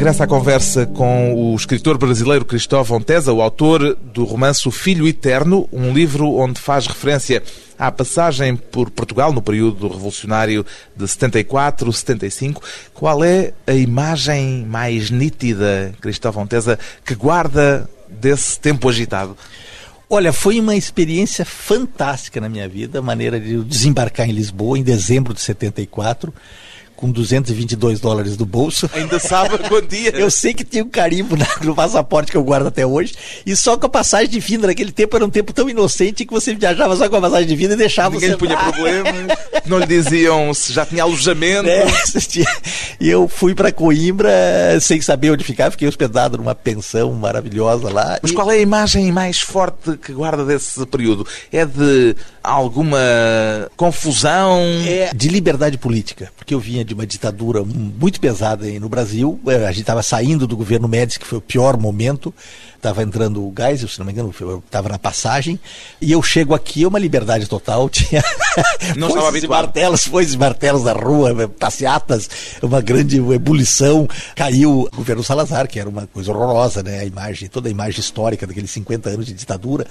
Regressa 0.00 0.24
à 0.24 0.26
conversa 0.26 0.86
com 0.86 1.34
o 1.34 1.54
escritor 1.54 1.98
brasileiro 1.98 2.42
Cristóvão 2.42 3.02
Tesa, 3.02 3.34
o 3.34 3.42
autor 3.42 3.94
do 3.96 4.24
romance 4.24 4.70
Filho 4.70 5.06
Eterno, 5.06 5.68
um 5.70 5.92
livro 5.92 6.36
onde 6.36 6.58
faz 6.58 6.86
referência 6.86 7.42
à 7.78 7.92
passagem 7.92 8.56
por 8.56 8.88
Portugal 8.88 9.30
no 9.30 9.42
período 9.42 9.88
revolucionário 9.88 10.64
de 10.96 11.06
74, 11.06 11.92
75. 11.92 12.62
Qual 12.94 13.22
é 13.22 13.52
a 13.66 13.74
imagem 13.74 14.64
mais 14.64 15.10
nítida, 15.10 15.92
Cristóvão 16.00 16.46
Tesa, 16.46 16.78
que 17.04 17.14
guarda 17.14 17.86
desse 18.08 18.58
tempo 18.58 18.88
agitado? 18.88 19.36
Olha, 20.08 20.32
foi 20.32 20.58
uma 20.58 20.74
experiência 20.74 21.44
fantástica 21.44 22.40
na 22.40 22.48
minha 22.48 22.66
vida, 22.66 23.00
a 23.00 23.02
maneira 23.02 23.38
de 23.38 23.62
desembarcar 23.64 24.26
em 24.26 24.32
Lisboa 24.32 24.78
em 24.78 24.82
dezembro 24.82 25.34
de 25.34 25.42
74 25.42 26.32
com 27.00 27.10
222 27.10 27.98
dólares 27.98 28.36
do 28.36 28.44
bolso. 28.44 28.88
Ainda 28.92 29.18
sabe 29.18 29.56
quantia. 29.66 30.10
eu 30.10 30.30
sei 30.30 30.52
que 30.52 30.62
tinha 30.62 30.84
um 30.84 30.88
carimbo 30.88 31.34
no 31.62 31.74
passaporte 31.74 32.30
que 32.30 32.36
eu 32.36 32.44
guardo 32.44 32.66
até 32.66 32.84
hoje. 32.84 33.14
E 33.46 33.56
só 33.56 33.76
com 33.76 33.86
a 33.86 33.88
passagem 33.88 34.28
de 34.28 34.38
vinda 34.38 34.66
naquele 34.66 34.92
tempo 34.92 35.16
era 35.16 35.24
um 35.24 35.30
tempo 35.30 35.52
tão 35.52 35.68
inocente 35.68 36.26
que 36.26 36.32
você 36.32 36.54
viajava 36.54 36.94
só 36.96 37.08
com 37.08 37.16
a 37.16 37.20
passagem 37.22 37.46
de 37.46 37.56
vinda 37.56 37.72
e 37.72 37.78
deixava 37.78 38.14
Ninguém 38.14 38.36
punha 38.36 38.56
problemas. 38.56 39.38
Não 39.64 39.78
lhe 39.78 39.86
diziam 39.86 40.52
se 40.52 40.74
já 40.74 40.84
tinha 40.84 41.02
alojamento. 41.02 41.68
É, 41.68 41.86
e 43.00 43.08
eu 43.08 43.26
fui 43.26 43.54
para 43.54 43.72
Coimbra 43.72 44.30
sem 44.80 45.00
saber 45.00 45.30
onde 45.30 45.42
ficar. 45.42 45.70
Fiquei 45.70 45.88
hospedado 45.88 46.36
numa 46.36 46.54
pensão 46.54 47.12
maravilhosa 47.14 47.90
lá. 47.90 48.18
Mas 48.22 48.30
e... 48.30 48.34
qual 48.34 48.50
é 48.50 48.56
a 48.56 48.60
imagem 48.60 49.10
mais 49.10 49.40
forte 49.40 49.96
que 49.96 50.12
guarda 50.12 50.44
desse 50.44 50.84
período? 50.84 51.26
É 51.50 51.64
de 51.64 52.14
alguma 52.42 52.98
confusão? 53.76 54.60
É 54.86 55.10
de 55.14 55.28
liberdade 55.28 55.78
política. 55.78 56.30
Porque 56.36 56.52
eu 56.52 56.60
vinha 56.60 56.84
de 56.90 56.94
uma 56.94 57.06
ditadura 57.06 57.62
muito 57.64 58.20
pesada 58.20 58.66
no 58.80 58.88
Brasil. 58.88 59.38
É, 59.46 59.64
a 59.66 59.70
gente 59.70 59.82
estava 59.82 60.02
saindo 60.02 60.44
do 60.44 60.56
governo 60.56 60.88
Médici, 60.88 61.20
que 61.20 61.26
foi 61.26 61.38
o 61.38 61.40
pior 61.40 61.76
momento. 61.78 62.34
Estava 62.80 63.02
entrando 63.02 63.46
o 63.46 63.50
gás, 63.50 63.78
se 63.80 63.98
não 63.98 64.06
me 64.06 64.12
engano, 64.12 64.34
estava 64.64 64.88
na 64.88 64.98
passagem, 64.98 65.60
e 66.00 66.10
eu 66.12 66.22
chego 66.22 66.54
aqui, 66.54 66.82
é 66.82 66.88
uma 66.88 66.98
liberdade 66.98 67.46
total, 67.46 67.86
tinha 67.90 68.24
não 68.96 69.08
estava 69.08 69.28
habituado. 69.28 69.64
martelos, 69.64 70.06
foices 70.06 70.34
martelos 70.34 70.84
da 70.84 70.94
rua, 70.94 71.46
passeatas, 71.46 72.30
uma 72.62 72.80
grande 72.80 73.18
ebulição, 73.18 74.08
caiu 74.34 74.88
o 74.90 74.96
governo 74.96 75.22
Salazar, 75.22 75.68
que 75.68 75.78
era 75.78 75.90
uma 75.90 76.06
coisa 76.06 76.32
horrorosa, 76.32 76.82
né, 76.82 77.00
a 77.00 77.04
imagem, 77.04 77.50
toda 77.50 77.68
a 77.68 77.70
imagem 77.70 78.00
histórica 78.00 78.46
daqueles 78.46 78.70
50 78.70 79.10
anos 79.10 79.26
de 79.26 79.34
ditadura, 79.34 79.86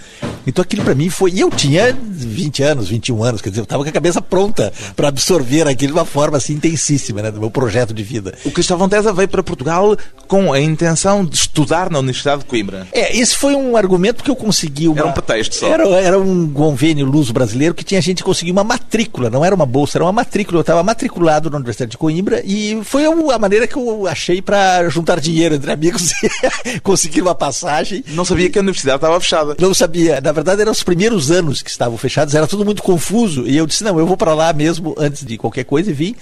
então 0.47 0.63
aquilo 0.63 0.83
para 0.83 0.95
mim 0.95 1.11
foi, 1.11 1.29
e 1.29 1.41
eu 1.41 1.51
tinha 1.51 1.95
20 1.95 2.63
anos, 2.63 2.89
21 2.89 3.23
anos, 3.23 3.39
quer 3.39 3.49
dizer, 3.49 3.61
eu 3.61 3.65
estava 3.65 3.83
com 3.83 3.89
a 3.89 3.93
cabeça 3.93 4.19
pronta 4.19 4.73
para 4.95 5.09
absorver 5.09 5.67
aquilo 5.67 5.93
de 5.93 5.99
uma 5.99 6.05
forma 6.05 6.37
assim 6.37 6.57
intensíssima, 6.89 7.21
né, 7.21 7.31
do 7.31 7.39
meu 7.39 7.51
projeto 7.51 7.93
de 7.93 8.03
vida. 8.03 8.33
O 8.43 8.51
Cristóvão 8.51 8.89
Tesa 8.89 9.13
veio 9.13 9.27
para 9.27 9.43
Portugal 9.43 9.95
com 10.27 10.51
a 10.51 10.59
intenção 10.59 11.23
de 11.23 11.35
estudar 11.35 11.89
na 11.89 11.99
Universidade 11.99 12.41
de 12.41 12.45
Coimbra. 12.45 12.87
É, 12.91 13.15
esse 13.17 13.35
foi 13.35 13.55
um 13.55 13.77
argumento 13.77 14.23
que 14.23 14.29
eu 14.29 14.35
consegui. 14.35 14.87
Uma... 14.87 14.99
Era 14.99 15.07
um 15.07 15.11
pretexto 15.11 15.55
só. 15.55 15.67
Era, 15.67 15.87
era 15.89 16.19
um 16.19 16.51
convênio 16.51 17.05
luso 17.05 17.33
brasileiro 17.33 17.73
que 17.73 17.83
tinha 17.83 18.01
gente 18.01 18.23
conseguir 18.23 18.51
uma 18.51 18.63
matrícula, 18.63 19.29
não 19.29 19.45
era 19.45 19.53
uma 19.53 19.65
bolsa, 19.65 19.97
era 19.97 20.05
uma 20.05 20.11
matrícula. 20.11 20.59
Eu 20.59 20.61
estava 20.61 20.83
matriculado 20.83 21.49
na 21.49 21.57
Universidade 21.57 21.91
de 21.91 21.97
Coimbra 21.97 22.41
e 22.45 22.79
foi 22.83 23.05
a 23.05 23.39
maneira 23.39 23.67
que 23.67 23.75
eu 23.75 24.07
achei 24.07 24.41
para 24.41 24.87
juntar 24.89 25.19
dinheiro 25.19 25.55
entre 25.55 25.71
amigos 25.71 26.11
e 26.65 26.79
conseguir 26.79 27.21
uma 27.21 27.35
passagem. 27.35 28.03
Não 28.07 28.25
sabia 28.25 28.49
que 28.49 28.57
a 28.57 28.61
universidade 28.61 28.97
estava 28.97 29.19
fechada. 29.19 29.55
Não 29.59 29.73
sabia. 29.73 30.21
Na 30.21 30.31
verdade, 30.31 30.61
eram 30.61 30.71
os 30.71 30.83
primeiros 30.83 31.31
anos 31.31 31.61
que 31.61 31.69
estavam 31.69 31.97
fechados, 31.97 32.35
era 32.35 32.47
tudo 32.47 32.65
muito 32.65 32.81
confuso. 32.81 33.47
E 33.47 33.57
eu 33.57 33.65
disse: 33.65 33.83
não, 33.83 33.99
eu 33.99 34.05
vou 34.05 34.17
para 34.17 34.33
lá 34.33 34.53
mesmo 34.53 34.95
antes 34.97 35.25
de 35.25 35.37
qualquer 35.37 35.63
coisa 35.63 35.89
e 35.89 35.93
vim. 35.93 36.15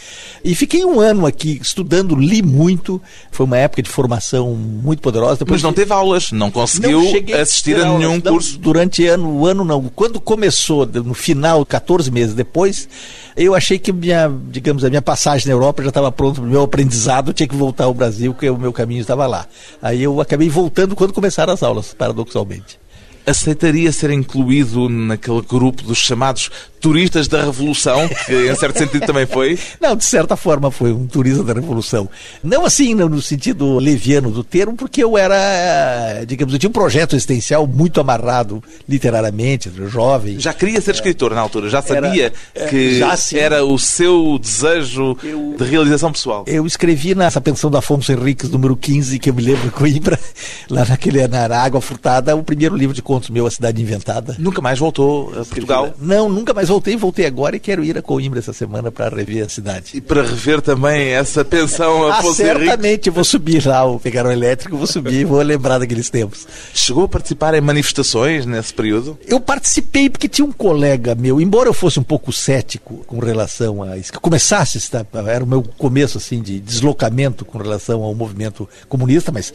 E 0.44 0.56
fiquei 0.58 0.84
um 0.84 1.00
ano 1.00 1.26
aqui 1.26 1.60
estudando, 1.62 2.16
li 2.16 2.42
muito. 2.42 3.00
Foi 3.32 3.46
uma 3.46 3.58
época 3.58 3.84
de 3.84 3.90
formação 3.90 4.56
muito 4.56 5.02
poderosa. 5.02 5.38
Depois 5.38 5.62
Mas 5.62 5.64
não 5.64 5.74
teve 5.74 5.94
aulas, 5.94 6.32
não 6.32 6.48
não 6.48 6.52
conseguiu 6.52 7.02
não 7.02 7.42
assistir 7.42 7.76
a 7.80 7.98
nenhum 7.98 8.20
curso? 8.20 8.58
Durante 8.58 9.06
ano, 9.06 9.30
o 9.30 9.46
ano 9.46 9.64
não. 9.64 9.84
Quando 9.90 10.20
começou, 10.20 10.86
no 10.86 11.14
final, 11.14 11.66
14 11.66 12.10
meses 12.10 12.34
depois, 12.34 12.88
eu 13.36 13.54
achei 13.54 13.78
que 13.78 13.92
minha, 13.92 14.32
digamos, 14.50 14.84
a 14.84 14.90
minha 14.90 15.02
passagem 15.02 15.48
na 15.48 15.54
Europa 15.54 15.84
já 15.84 15.90
estava 15.90 16.12
pronta 16.12 16.42
para 16.42 16.48
o 16.48 16.52
meu 16.52 16.64
aprendizado, 16.64 17.30
eu 17.30 17.34
tinha 17.34 17.48
que 17.48 17.56
voltar 17.56 17.86
ao 17.86 17.94
Brasil, 17.94 18.34
porque 18.34 18.50
o 18.50 18.58
meu 18.58 18.74
caminho 18.74 19.02
estava 19.02 19.28
lá. 19.28 19.46
Aí 19.82 20.02
eu 20.02 20.20
acabei 20.22 20.50
voltando 20.50 20.96
quando 20.96 21.14
começaram 21.14 21.54
as 21.54 21.62
aulas, 21.62 21.94
paradoxalmente 21.94 22.80
aceitaria 23.28 23.92
ser 23.92 24.10
incluído 24.10 24.88
naquele 24.88 25.42
grupo 25.42 25.84
dos 25.84 25.98
chamados 25.98 26.50
turistas 26.80 27.28
da 27.28 27.44
Revolução, 27.44 28.08
que 28.26 28.50
em 28.50 28.56
certo 28.56 28.80
sentido 28.80 29.06
também 29.06 29.26
foi. 29.26 29.58
Não, 29.80 29.96
de 29.96 30.06
certa 30.06 30.36
forma 30.36 30.72
foi 30.72 30.92
um 30.92 31.08
turista 31.08 31.44
da 31.44 31.54
Revolução. 31.54 32.10
Não 32.44 32.66
assim 32.66 32.94
no 32.94 33.22
sentido 33.22 33.78
leviano 33.78 34.32
do 34.32 34.44
termo, 34.44 34.76
porque 34.76 35.04
eu 35.04 35.18
era, 35.18 36.24
digamos, 36.26 36.54
eu 36.54 36.60
tinha 36.60 36.70
um 36.70 36.74
projeto 36.74 37.16
existencial 37.16 37.66
muito 37.68 38.00
amarrado 38.00 38.64
literariamente, 38.88 39.72
jovem. 39.88 40.40
Já 40.40 40.54
queria 40.54 40.80
ser 40.82 40.96
escritor 40.96 41.34
na 41.34 41.42
altura, 41.42 41.70
já 41.70 41.82
sabia 41.82 42.34
era, 42.56 42.70
que 42.70 43.00
já, 43.00 43.16
era 43.34 43.66
o 43.66 43.78
seu 43.78 44.40
desejo 44.40 45.18
eu, 45.24 45.56
de 45.58 45.64
realização 45.64 46.12
pessoal. 46.12 46.44
Eu 46.48 46.66
escrevi 46.66 47.16
nessa 47.16 47.42
pensão 47.42 47.70
da 47.70 47.80
Afonso 47.80 48.12
Henriques, 48.12 48.50
número 48.50 48.76
15, 48.76 49.20
que 49.20 49.30
eu 49.30 49.34
me 49.34 49.42
lembro, 49.42 49.72
Coimbra, 49.72 50.20
lá 50.70 50.86
naquele, 50.86 51.28
na 51.28 51.58
Água 51.58 51.82
Furtada, 51.82 52.36
o 52.36 52.44
primeiro 52.44 52.76
livro 52.76 52.94
de 52.94 53.02
contos 53.02 53.30
meu, 53.30 53.46
A 53.46 53.52
Cidade 53.52 53.82
Inventada. 53.82 54.36
Nunca 54.40 54.62
mais 54.62 54.80
voltou 54.80 55.32
a 55.32 55.46
Portugal? 55.46 55.94
Não, 56.00 56.30
nunca 56.30 56.54
mais 56.54 56.67
voltei, 56.68 56.96
voltei 56.96 57.26
agora 57.26 57.56
e 57.56 57.60
quero 57.60 57.84
ir 57.84 57.98
a 57.98 58.02
Coimbra 58.02 58.40
essa 58.40 58.54
semana 58.54 58.92
para 58.92 59.16
rever 59.16 59.46
a 59.46 59.50
cidade. 59.50 59.92
E 59.96 60.02
para 60.02 60.22
rever 60.22 60.62
também 60.62 61.10
essa 61.10 61.44
pensão 61.44 62.08
a 62.08 62.20
ah, 62.20 62.24
Certamente 62.34 63.10
vou 63.10 63.24
subir 63.24 63.66
lá 63.66 63.86
o 63.86 64.00
Pegarão 64.00 64.32
Elétrico, 64.32 64.78
vou 64.78 64.88
subir 64.88 65.22
e 65.22 65.26
vou 65.26 65.42
lembrar 65.42 65.80
daqueles 65.80 66.10
tempos. 66.10 66.48
Chegou 66.74 67.06
a 67.06 67.08
participar 67.08 67.54
em 67.54 67.62
manifestações 67.62 68.46
nesse 68.46 68.74
período? 68.74 69.18
Eu 69.28 69.40
participei 69.40 70.10
porque 70.10 70.28
tinha 70.28 70.46
um 70.46 70.52
colega 70.52 71.16
meu, 71.16 71.42
embora 71.42 71.70
eu 71.70 71.74
fosse 71.74 72.00
um 72.00 72.04
pouco 72.04 72.32
cético 72.32 73.04
com 73.06 73.20
relação 73.20 73.84
a 73.84 73.98
isso, 73.98 74.12
que 74.12 74.20
começasse, 74.20 74.80
era 75.28 75.44
o 75.44 75.48
meu 75.48 75.64
começo 75.78 76.18
assim 76.18 76.42
de 76.42 76.60
deslocamento 76.60 77.46
com 77.46 77.58
relação 77.58 78.04
ao 78.04 78.14
movimento 78.14 78.68
comunista, 78.88 79.32
mas 79.32 79.54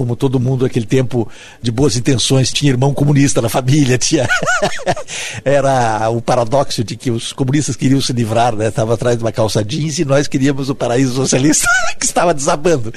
como 0.00 0.16
todo 0.16 0.40
mundo 0.40 0.62
naquele 0.62 0.86
tempo 0.86 1.28
de 1.60 1.70
boas 1.70 1.94
intenções, 1.94 2.50
tinha 2.50 2.72
irmão 2.72 2.94
comunista 2.94 3.42
na 3.42 3.50
família, 3.50 3.98
tinha 4.00 4.26
era 5.44 6.08
o 6.08 6.22
paradoxo 6.22 6.82
de 6.82 6.96
que 6.96 7.10
os 7.10 7.34
comunistas 7.34 7.76
queriam 7.76 8.00
se 8.00 8.14
livrar, 8.14 8.56
né? 8.56 8.68
Estava 8.68 8.94
atrás 8.94 9.18
de 9.18 9.22
uma 9.22 9.30
calça 9.30 9.62
jeans 9.62 9.98
e 9.98 10.06
nós 10.06 10.26
queríamos 10.26 10.70
o 10.70 10.74
paraíso 10.74 11.12
socialista 11.12 11.68
que 12.00 12.06
estava 12.06 12.32
desabando. 12.32 12.90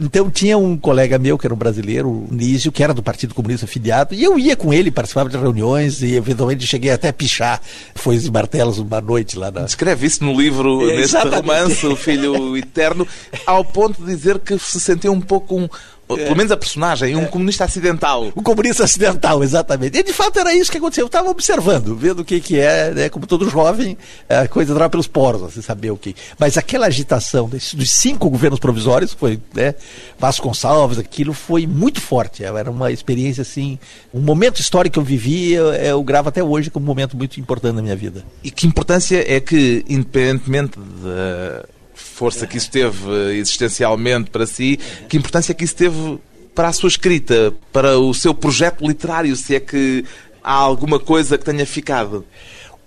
Então 0.00 0.30
tinha 0.30 0.56
um 0.56 0.78
colega 0.78 1.18
meu 1.18 1.36
que 1.36 1.46
era 1.46 1.52
um 1.52 1.58
brasileiro, 1.58 2.08
o 2.08 2.28
Nísio, 2.30 2.72
que 2.72 2.82
era 2.82 2.94
do 2.94 3.02
Partido 3.02 3.34
Comunista 3.34 3.66
afiliado, 3.66 4.14
e 4.14 4.24
eu 4.24 4.38
ia 4.38 4.56
com 4.56 4.72
ele, 4.72 4.90
participava 4.90 5.28
de 5.28 5.36
reuniões 5.36 6.00
e 6.00 6.14
eventualmente 6.14 6.66
cheguei 6.66 6.90
até 6.90 7.08
a 7.08 7.12
pichar 7.12 7.60
foi 7.94 8.16
e 8.16 8.30
martelos 8.30 8.78
uma 8.78 9.02
noite 9.02 9.36
lá 9.36 9.50
na... 9.50 9.66
Escreve 9.66 10.06
isso 10.06 10.24
no 10.24 10.32
livro, 10.40 10.88
é, 10.88 10.96
neste 10.96 11.18
romance, 11.18 11.86
O 11.86 11.96
Filho 11.96 12.56
Eterno, 12.56 13.06
ao 13.44 13.62
ponto 13.62 14.00
de 14.00 14.06
dizer 14.06 14.38
que 14.38 14.58
se 14.58 14.80
sentiu 14.80 15.12
um 15.12 15.20
pouco 15.20 15.54
um 15.54 15.68
pelo 16.14 16.36
menos 16.36 16.52
a 16.52 16.56
personagem, 16.56 17.16
um 17.16 17.22
é. 17.22 17.26
comunista 17.26 17.64
acidental. 17.64 18.32
Um 18.36 18.42
comunista 18.42 18.84
acidental, 18.84 19.42
exatamente. 19.42 19.98
E 19.98 20.02
de 20.02 20.12
fato 20.12 20.38
era 20.38 20.54
isso 20.54 20.70
que 20.70 20.78
aconteceu. 20.78 21.02
Eu 21.02 21.08
estava 21.08 21.28
observando, 21.28 21.96
vendo 21.96 22.20
o 22.20 22.24
que, 22.24 22.40
que 22.40 22.60
é, 22.60 22.92
né, 22.92 23.08
como 23.08 23.26
todo 23.26 23.50
jovem, 23.50 23.98
a 24.28 24.46
coisa 24.46 24.72
entrava 24.72 24.90
pelos 24.90 25.08
poros, 25.08 25.40
sem 25.40 25.48
assim, 25.48 25.62
saber 25.62 25.90
o 25.90 25.96
que. 25.96 26.14
Mas 26.38 26.56
aquela 26.56 26.86
agitação 26.86 27.48
dos, 27.48 27.74
dos 27.74 27.90
cinco 27.90 28.30
governos 28.30 28.60
provisórios, 28.60 29.12
foi 29.12 29.40
né, 29.52 29.74
Vasconcelos, 30.18 30.98
aquilo 30.98 31.32
foi 31.32 31.66
muito 31.66 32.00
forte. 32.00 32.44
Era 32.44 32.70
uma 32.70 32.92
experiência 32.92 33.42
assim, 33.42 33.78
um 34.14 34.20
momento 34.20 34.60
histórico 34.60 34.94
que 34.94 34.98
eu 34.98 35.04
vivi, 35.04 35.52
eu, 35.52 35.72
eu 35.72 36.02
gravo 36.04 36.28
até 36.28 36.42
hoje 36.42 36.70
como 36.70 36.84
um 36.84 36.88
momento 36.88 37.16
muito 37.16 37.40
importante 37.40 37.74
na 37.74 37.82
minha 37.82 37.96
vida. 37.96 38.24
E 38.44 38.50
que 38.50 38.66
importância 38.66 39.24
é 39.26 39.40
que, 39.40 39.84
independentemente 39.88 40.78
de 40.78 41.75
força 41.96 42.46
que 42.46 42.58
isso 42.58 42.70
teve 42.70 43.38
existencialmente 43.38 44.30
para 44.30 44.46
si, 44.46 44.78
que 45.08 45.16
importância 45.16 45.54
que 45.54 45.64
isso 45.64 45.74
teve 45.74 46.18
para 46.54 46.68
a 46.68 46.72
sua 46.72 46.88
escrita, 46.88 47.52
para 47.72 47.98
o 47.98 48.14
seu 48.14 48.34
projeto 48.34 48.86
literário, 48.86 49.34
se 49.34 49.54
é 49.54 49.60
que 49.60 50.04
há 50.42 50.52
alguma 50.52 51.00
coisa 51.00 51.36
que 51.36 51.44
tenha 51.44 51.66
ficado? 51.66 52.24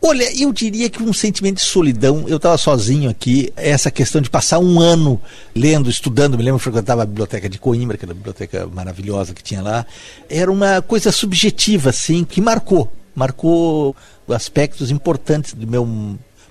Olha, 0.01 0.25
eu 0.41 0.53
diria 0.53 0.89
que 0.89 1.03
um 1.03 1.11
sentimento 1.11 1.57
de 1.57 1.63
solidão. 1.63 2.23
Eu 2.25 2.37
estava 2.37 2.57
sozinho 2.57 3.09
aqui. 3.09 3.51
Essa 3.57 3.91
questão 3.91 4.21
de 4.21 4.29
passar 4.29 4.57
um 4.57 4.79
ano 4.79 5.21
lendo, 5.53 5.89
estudando. 5.89 6.37
Me 6.37 6.43
lembro 6.43 6.57
que 6.57 6.63
frequentava 6.63 7.03
a 7.03 7.05
biblioteca 7.05 7.49
de 7.49 7.59
Coimbra, 7.59 7.95
aquela 7.95 8.13
biblioteca 8.13 8.65
maravilhosa 8.65 9.33
que 9.33 9.43
tinha 9.43 9.61
lá. 9.61 9.85
Era 10.29 10.49
uma 10.49 10.81
coisa 10.81 11.11
subjetiva, 11.11 11.89
assim, 11.89 12.23
que 12.23 12.39
marcou. 12.39 12.89
Marcou 13.13 13.93
aspectos 14.29 14.89
importantes 14.89 15.53
do 15.53 15.67
meu 15.67 15.85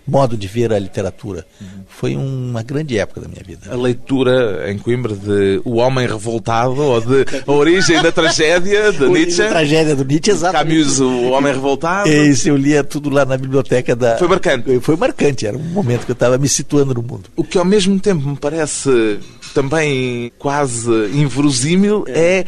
modo 0.08 0.36
de 0.36 0.48
ver 0.48 0.72
a 0.72 0.78
literatura. 0.78 1.46
Uhum. 1.60 1.66
Foi 1.86 2.16
uma 2.16 2.62
grande 2.62 2.98
época 2.98 3.20
da 3.20 3.28
minha 3.28 3.42
vida. 3.44 3.70
A 3.70 3.76
leitura 3.76 4.70
em 4.70 4.78
Coimbra 4.78 5.14
de 5.14 5.60
O 5.64 5.76
Homem 5.76 6.06
Revoltado 6.06 6.80
ou 6.80 7.00
de 7.00 7.24
A 7.46 7.52
Origem 7.52 8.00
da 8.02 8.10
Tragédia 8.10 8.92
de 8.92 9.06
Nietzsche. 9.08 9.42
A 9.42 9.48
tragédia 9.48 9.94
do 9.94 10.04
Nietzsche, 10.04 10.30
exatamente. 10.30 10.82
Camus, 10.82 11.00
O 11.00 11.30
Homem 11.30 11.52
Revoltado. 11.52 12.08
Isso, 12.08 12.48
eu 12.48 12.56
lia 12.56 12.82
tudo 12.82 13.10
lá 13.10 13.24
na 13.24 13.36
biblioteca 13.36 13.94
da. 13.94 14.16
Foi 14.16 14.28
marcante. 14.28 14.80
Foi 14.80 14.96
marcante, 14.96 15.46
era 15.46 15.56
um 15.56 15.62
momento 15.62 16.06
que 16.06 16.10
eu 16.10 16.14
estava 16.14 16.38
me 16.38 16.48
situando 16.48 16.94
no 16.94 17.02
mundo. 17.02 17.24
O 17.36 17.44
que 17.44 17.58
ao 17.58 17.64
mesmo 17.64 17.98
tempo 18.00 18.26
me 18.26 18.36
parece 18.36 19.18
também 19.54 20.30
quase 20.38 20.90
inverosímil 21.14 22.04
é, 22.06 22.18
é 22.38 22.44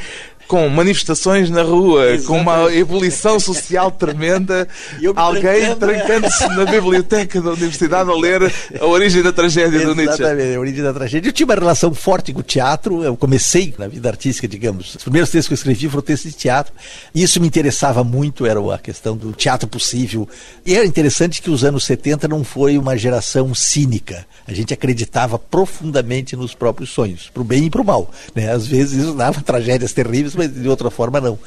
com 0.50 0.68
manifestações 0.68 1.48
na 1.48 1.62
rua, 1.62 2.06
Exatamente. 2.06 2.26
com 2.26 2.38
uma 2.40 2.74
ebulição 2.74 3.38
social 3.38 3.88
tremenda, 3.88 4.66
alguém 5.14 5.76
trancando-se 5.76 6.48
na 6.48 6.64
biblioteca 6.64 7.40
da 7.40 7.50
universidade 7.50 8.10
a 8.10 8.14
ler 8.14 8.52
a 8.80 8.84
origem 8.84 9.22
da 9.22 9.32
tragédia 9.32 9.76
Exatamente, 9.76 9.94
do 9.94 9.94
Nietzsche. 9.94 10.22
Exatamente, 10.22 10.56
a 10.56 10.60
origem 10.60 10.82
da 10.82 10.92
tragédia. 10.92 11.28
Eu 11.28 11.32
tinha 11.32 11.46
uma 11.46 11.54
relação 11.54 11.94
forte 11.94 12.32
com 12.32 12.40
o 12.40 12.42
teatro, 12.42 13.04
eu 13.04 13.16
comecei 13.16 13.72
na 13.78 13.86
vida 13.86 14.08
artística, 14.08 14.48
digamos. 14.48 14.96
Os 14.96 15.04
primeiros 15.04 15.30
textos 15.30 15.46
que 15.46 15.52
eu 15.52 15.54
escrevi 15.54 15.88
foram 15.88 16.02
textos 16.02 16.32
de 16.32 16.36
teatro, 16.36 16.72
e 17.14 17.22
isso 17.22 17.40
me 17.40 17.46
interessava 17.46 18.02
muito, 18.02 18.44
era 18.44 18.58
a 18.74 18.78
questão 18.78 19.16
do 19.16 19.30
teatro 19.30 19.68
possível. 19.68 20.28
E 20.66 20.74
era 20.74 20.84
interessante 20.84 21.40
que 21.40 21.50
os 21.50 21.62
anos 21.62 21.84
70 21.84 22.26
não 22.26 22.42
foi 22.42 22.76
uma 22.76 22.98
geração 22.98 23.54
cínica. 23.54 24.26
A 24.48 24.52
gente 24.52 24.74
acreditava 24.74 25.38
profundamente 25.38 26.34
nos 26.34 26.56
próprios 26.56 26.90
sonhos, 26.90 27.30
para 27.32 27.40
o 27.40 27.44
bem 27.44 27.66
e 27.66 27.70
para 27.70 27.82
o 27.82 27.84
mal. 27.84 28.10
Né? 28.34 28.50
Às 28.50 28.66
vezes 28.66 29.04
isso 29.04 29.14
dava 29.14 29.40
tragédias 29.42 29.92
terríveis, 29.92 30.39
mas 30.40 30.52
de 30.52 30.68
outra 30.68 30.90
forma 30.90 31.20
não. 31.20 31.38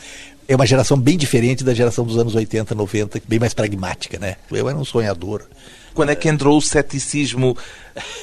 É 0.48 0.56
uma 0.56 0.66
geração 0.66 0.98
bem 0.98 1.18
diferente 1.18 1.64
da 1.64 1.74
geração 1.74 2.06
dos 2.06 2.18
anos 2.18 2.36
80, 2.36 2.76
90, 2.76 3.22
bem 3.28 3.40
mais 3.40 3.54
pragmática, 3.54 4.20
né? 4.20 4.36
Eu 4.52 4.70
era 4.70 4.78
um 4.78 4.84
sonhador. 4.84 5.44
Quando 5.94 6.10
é 6.10 6.16
que 6.16 6.28
entrou 6.28 6.58
o 6.58 6.62
ceticismo 6.62 7.56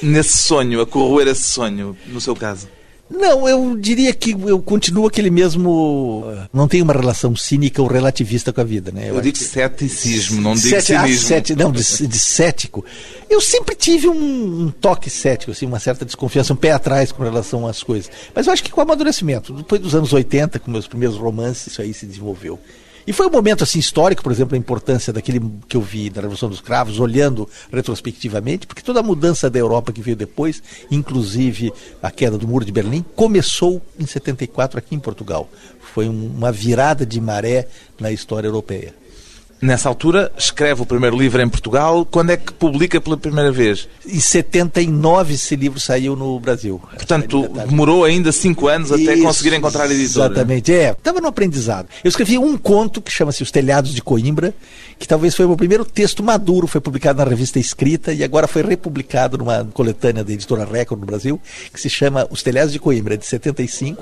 nesse 0.01 0.37
sonho, 0.37 0.81
a 0.81 0.85
corroer 0.85 1.27
esse 1.27 1.43
sonho, 1.43 1.97
no 2.07 2.21
seu 2.21 2.35
caso? 2.35 2.67
Não, 3.11 3.47
eu 3.47 3.77
diria 3.77 4.13
que 4.13 4.31
eu 4.31 4.61
continuo 4.61 5.05
aquele 5.05 5.29
mesmo. 5.29 6.23
Não 6.53 6.67
tenho 6.67 6.83
uma 6.85 6.93
relação 6.93 7.35
cínica 7.35 7.81
ou 7.81 7.87
relativista 7.87 8.53
com 8.53 8.61
a 8.61 8.63
vida, 8.63 8.91
né? 8.91 9.09
Eu, 9.09 9.15
eu 9.15 9.21
digo 9.21 9.37
que... 9.37 9.43
ceticismo, 9.43 10.41
não 10.41 10.53
digo 10.53 10.69
Ceti... 10.69 10.93
Ah, 10.93 11.03
cinismo. 11.03 11.35
Ah. 11.35 11.63
Não, 11.63 11.71
de, 11.71 12.07
de, 12.07 12.19
cético. 12.19 12.85
Eu 13.29 13.41
sempre 13.41 13.75
tive 13.75 14.07
um, 14.07 14.63
um, 14.63 14.71
toque 14.71 15.09
cético, 15.09 15.51
assim, 15.51 15.65
uma 15.65 15.79
certa 15.79 16.05
desconfiança, 16.05 16.53
um 16.53 16.55
pé 16.55 16.71
atrás 16.71 17.11
com 17.11 17.21
relação 17.21 17.67
às 17.67 17.83
coisas. 17.83 18.09
Mas 18.33 18.47
eu 18.47 18.53
acho 18.53 18.63
que 18.63 18.71
com 18.71 18.79
o 18.79 18.83
amadurecimento, 18.83 19.53
depois 19.53 19.81
dos 19.81 19.93
anos 19.93 20.13
80, 20.13 20.59
com 20.59 20.71
meus 20.71 20.87
primeiros 20.87 21.17
romances, 21.17 21.67
isso 21.67 21.81
aí 21.81 21.93
se 21.93 22.05
desenvolveu. 22.05 22.57
E 23.05 23.13
foi 23.13 23.27
um 23.27 23.31
momento 23.31 23.63
assim 23.63 23.79
histórico, 23.79 24.21
por 24.21 24.31
exemplo, 24.31 24.55
a 24.55 24.57
importância 24.57 25.11
daquele 25.11 25.41
que 25.67 25.75
eu 25.75 25.81
vi 25.81 26.09
da 26.09 26.21
Revolução 26.21 26.49
dos 26.49 26.61
Cravos, 26.61 26.99
olhando 26.99 27.49
retrospectivamente, 27.71 28.67
porque 28.67 28.81
toda 28.81 28.99
a 28.99 29.03
mudança 29.03 29.49
da 29.49 29.57
Europa 29.57 29.91
que 29.91 30.01
veio 30.01 30.15
depois, 30.15 30.61
inclusive 30.89 31.73
a 32.01 32.11
queda 32.11 32.37
do 32.37 32.47
Muro 32.47 32.63
de 32.63 32.71
Berlim, 32.71 33.03
começou 33.15 33.81
em 33.99 34.05
74 34.05 34.77
aqui 34.77 34.95
em 34.95 34.99
Portugal. 34.99 35.49
Foi 35.93 36.07
uma 36.07 36.51
virada 36.51 37.05
de 37.05 37.19
maré 37.19 37.67
na 37.99 38.11
história 38.11 38.47
europeia. 38.47 38.93
Nessa 39.61 39.87
altura, 39.87 40.31
escreve 40.35 40.81
o 40.81 40.85
primeiro 40.87 41.15
livro 41.15 41.39
em 41.39 41.47
Portugal. 41.47 42.03
Quando 42.03 42.31
é 42.31 42.37
que 42.37 42.51
publica 42.51 42.99
pela 42.99 43.15
primeira 43.15 43.51
vez? 43.51 43.87
Em 44.07 44.19
79 44.19 45.35
esse 45.35 45.55
livro 45.55 45.79
saiu 45.79 46.15
no 46.15 46.39
Brasil. 46.39 46.81
Portanto, 46.95 47.47
demorou 47.67 48.03
ainda 48.03 48.31
cinco 48.31 48.67
anos 48.67 48.91
até 48.91 49.13
Isso, 49.13 49.23
conseguir 49.23 49.53
encontrar 49.53 49.83
a 49.83 49.93
editora. 49.93 50.33
Exatamente, 50.33 50.73
é. 50.73 50.91
Estava 50.91 51.21
no 51.21 51.27
aprendizado. 51.27 51.87
Eu 52.03 52.09
escrevi 52.09 52.39
um 52.39 52.57
conto 52.57 53.03
que 53.03 53.11
chama-se 53.11 53.43
Os 53.43 53.51
Telhados 53.51 53.93
de 53.93 54.01
Coimbra, 54.01 54.51
que 54.97 55.07
talvez 55.07 55.35
foi 55.35 55.45
o 55.45 55.49
meu 55.49 55.57
primeiro 55.57 55.85
texto 55.85 56.23
maduro, 56.23 56.65
foi 56.65 56.81
publicado 56.81 57.23
na 57.23 57.29
revista 57.29 57.59
Escrita 57.59 58.11
e 58.11 58.23
agora 58.23 58.47
foi 58.47 58.63
republicado 58.63 59.37
numa 59.37 59.63
coletânea 59.65 60.23
da 60.23 60.33
editora 60.33 60.65
Record 60.65 61.01
no 61.01 61.05
Brasil, 61.05 61.39
que 61.71 61.79
se 61.79 61.89
chama 61.89 62.27
Os 62.31 62.41
Telhados 62.41 62.73
de 62.73 62.79
Coimbra, 62.79 63.15
de 63.15 63.27
75. 63.27 64.01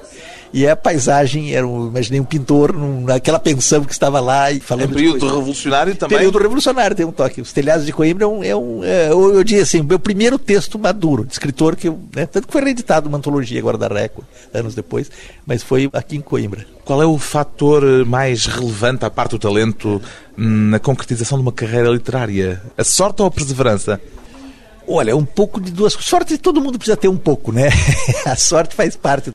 E 0.52 0.68
a 0.68 0.76
paisagem, 0.76 1.54
era 1.54 1.66
um, 1.66 1.88
imaginei 1.88 2.20
um 2.20 2.26
pintor 2.26 2.74
naquela 2.74 3.40
pensão 3.40 3.84
que 3.84 3.92
estava 3.92 4.20
lá 4.20 4.52
e 4.52 4.60
falando. 4.60 4.92
É 4.92 4.94
período 4.94 5.28
revolucionário 5.28 5.96
também. 5.96 6.18
Período 6.18 6.40
revolucionário 6.40 6.96
tem 6.96 7.06
um 7.06 7.12
toque. 7.12 7.42
Os 7.42 7.54
Telhados 7.54 7.86
de 7.86 7.94
Coimbra 7.94 8.26
é 8.26 8.28
um. 8.28 8.44
É 8.44 8.56
um 8.56 8.84
é, 8.84 9.12
eu, 9.12 9.36
eu 9.36 9.44
diria 9.44 9.64
assim, 9.64 9.82
meu 9.82 10.00
primeiro 10.00 10.40
texto 10.40 10.80
maduro, 10.80 11.24
de 11.24 11.34
escritor, 11.34 11.76
que 11.76 11.88
eu, 11.88 12.00
né, 12.16 12.26
tanto 12.26 12.48
que 12.48 12.54
foi 12.54 12.64
reeditado 12.64 13.08
uma 13.08 13.18
antologia 13.18 13.60
agora 13.60 13.78
da 13.78 13.88
Record, 13.88 14.26
anos 14.54 14.74
depois, 14.74 15.12
mas 15.46 15.62
foi 15.62 15.90
aqui 15.94 16.16
em 16.16 16.22
Coimbra. 16.22 16.66
Qual 16.84 17.02
é 17.02 17.06
o 17.06 17.18
fator 17.20 17.84
mais 18.06 18.48
relevante, 18.48 19.06
à 19.06 19.10
parte 19.12 19.32
do 19.32 19.40
talento, 19.40 20.02
na 20.36 20.80
concretização 20.80 21.38
de 21.38 21.44
uma 21.44 21.52
carreira 21.52 21.90
literária? 21.90 22.62
A 22.76 22.84
sorte 22.84 23.22
ou 23.22 23.28
a 23.28 23.32
perseverança? 23.32 24.02
Olha, 24.92 25.16
um 25.16 25.24
pouco 25.26 25.62
de 25.62 25.72
duas 25.72 25.94
Sorte 25.94 26.38
todo 26.38 26.60
mundo 26.60 26.80
precisa 26.80 26.98
ter 26.98 27.08
um 27.08 27.18
pouco, 27.18 27.52
né? 27.52 27.70
a 28.26 28.36
sorte 28.36 28.76
faz 28.76 28.96
parte. 28.96 29.32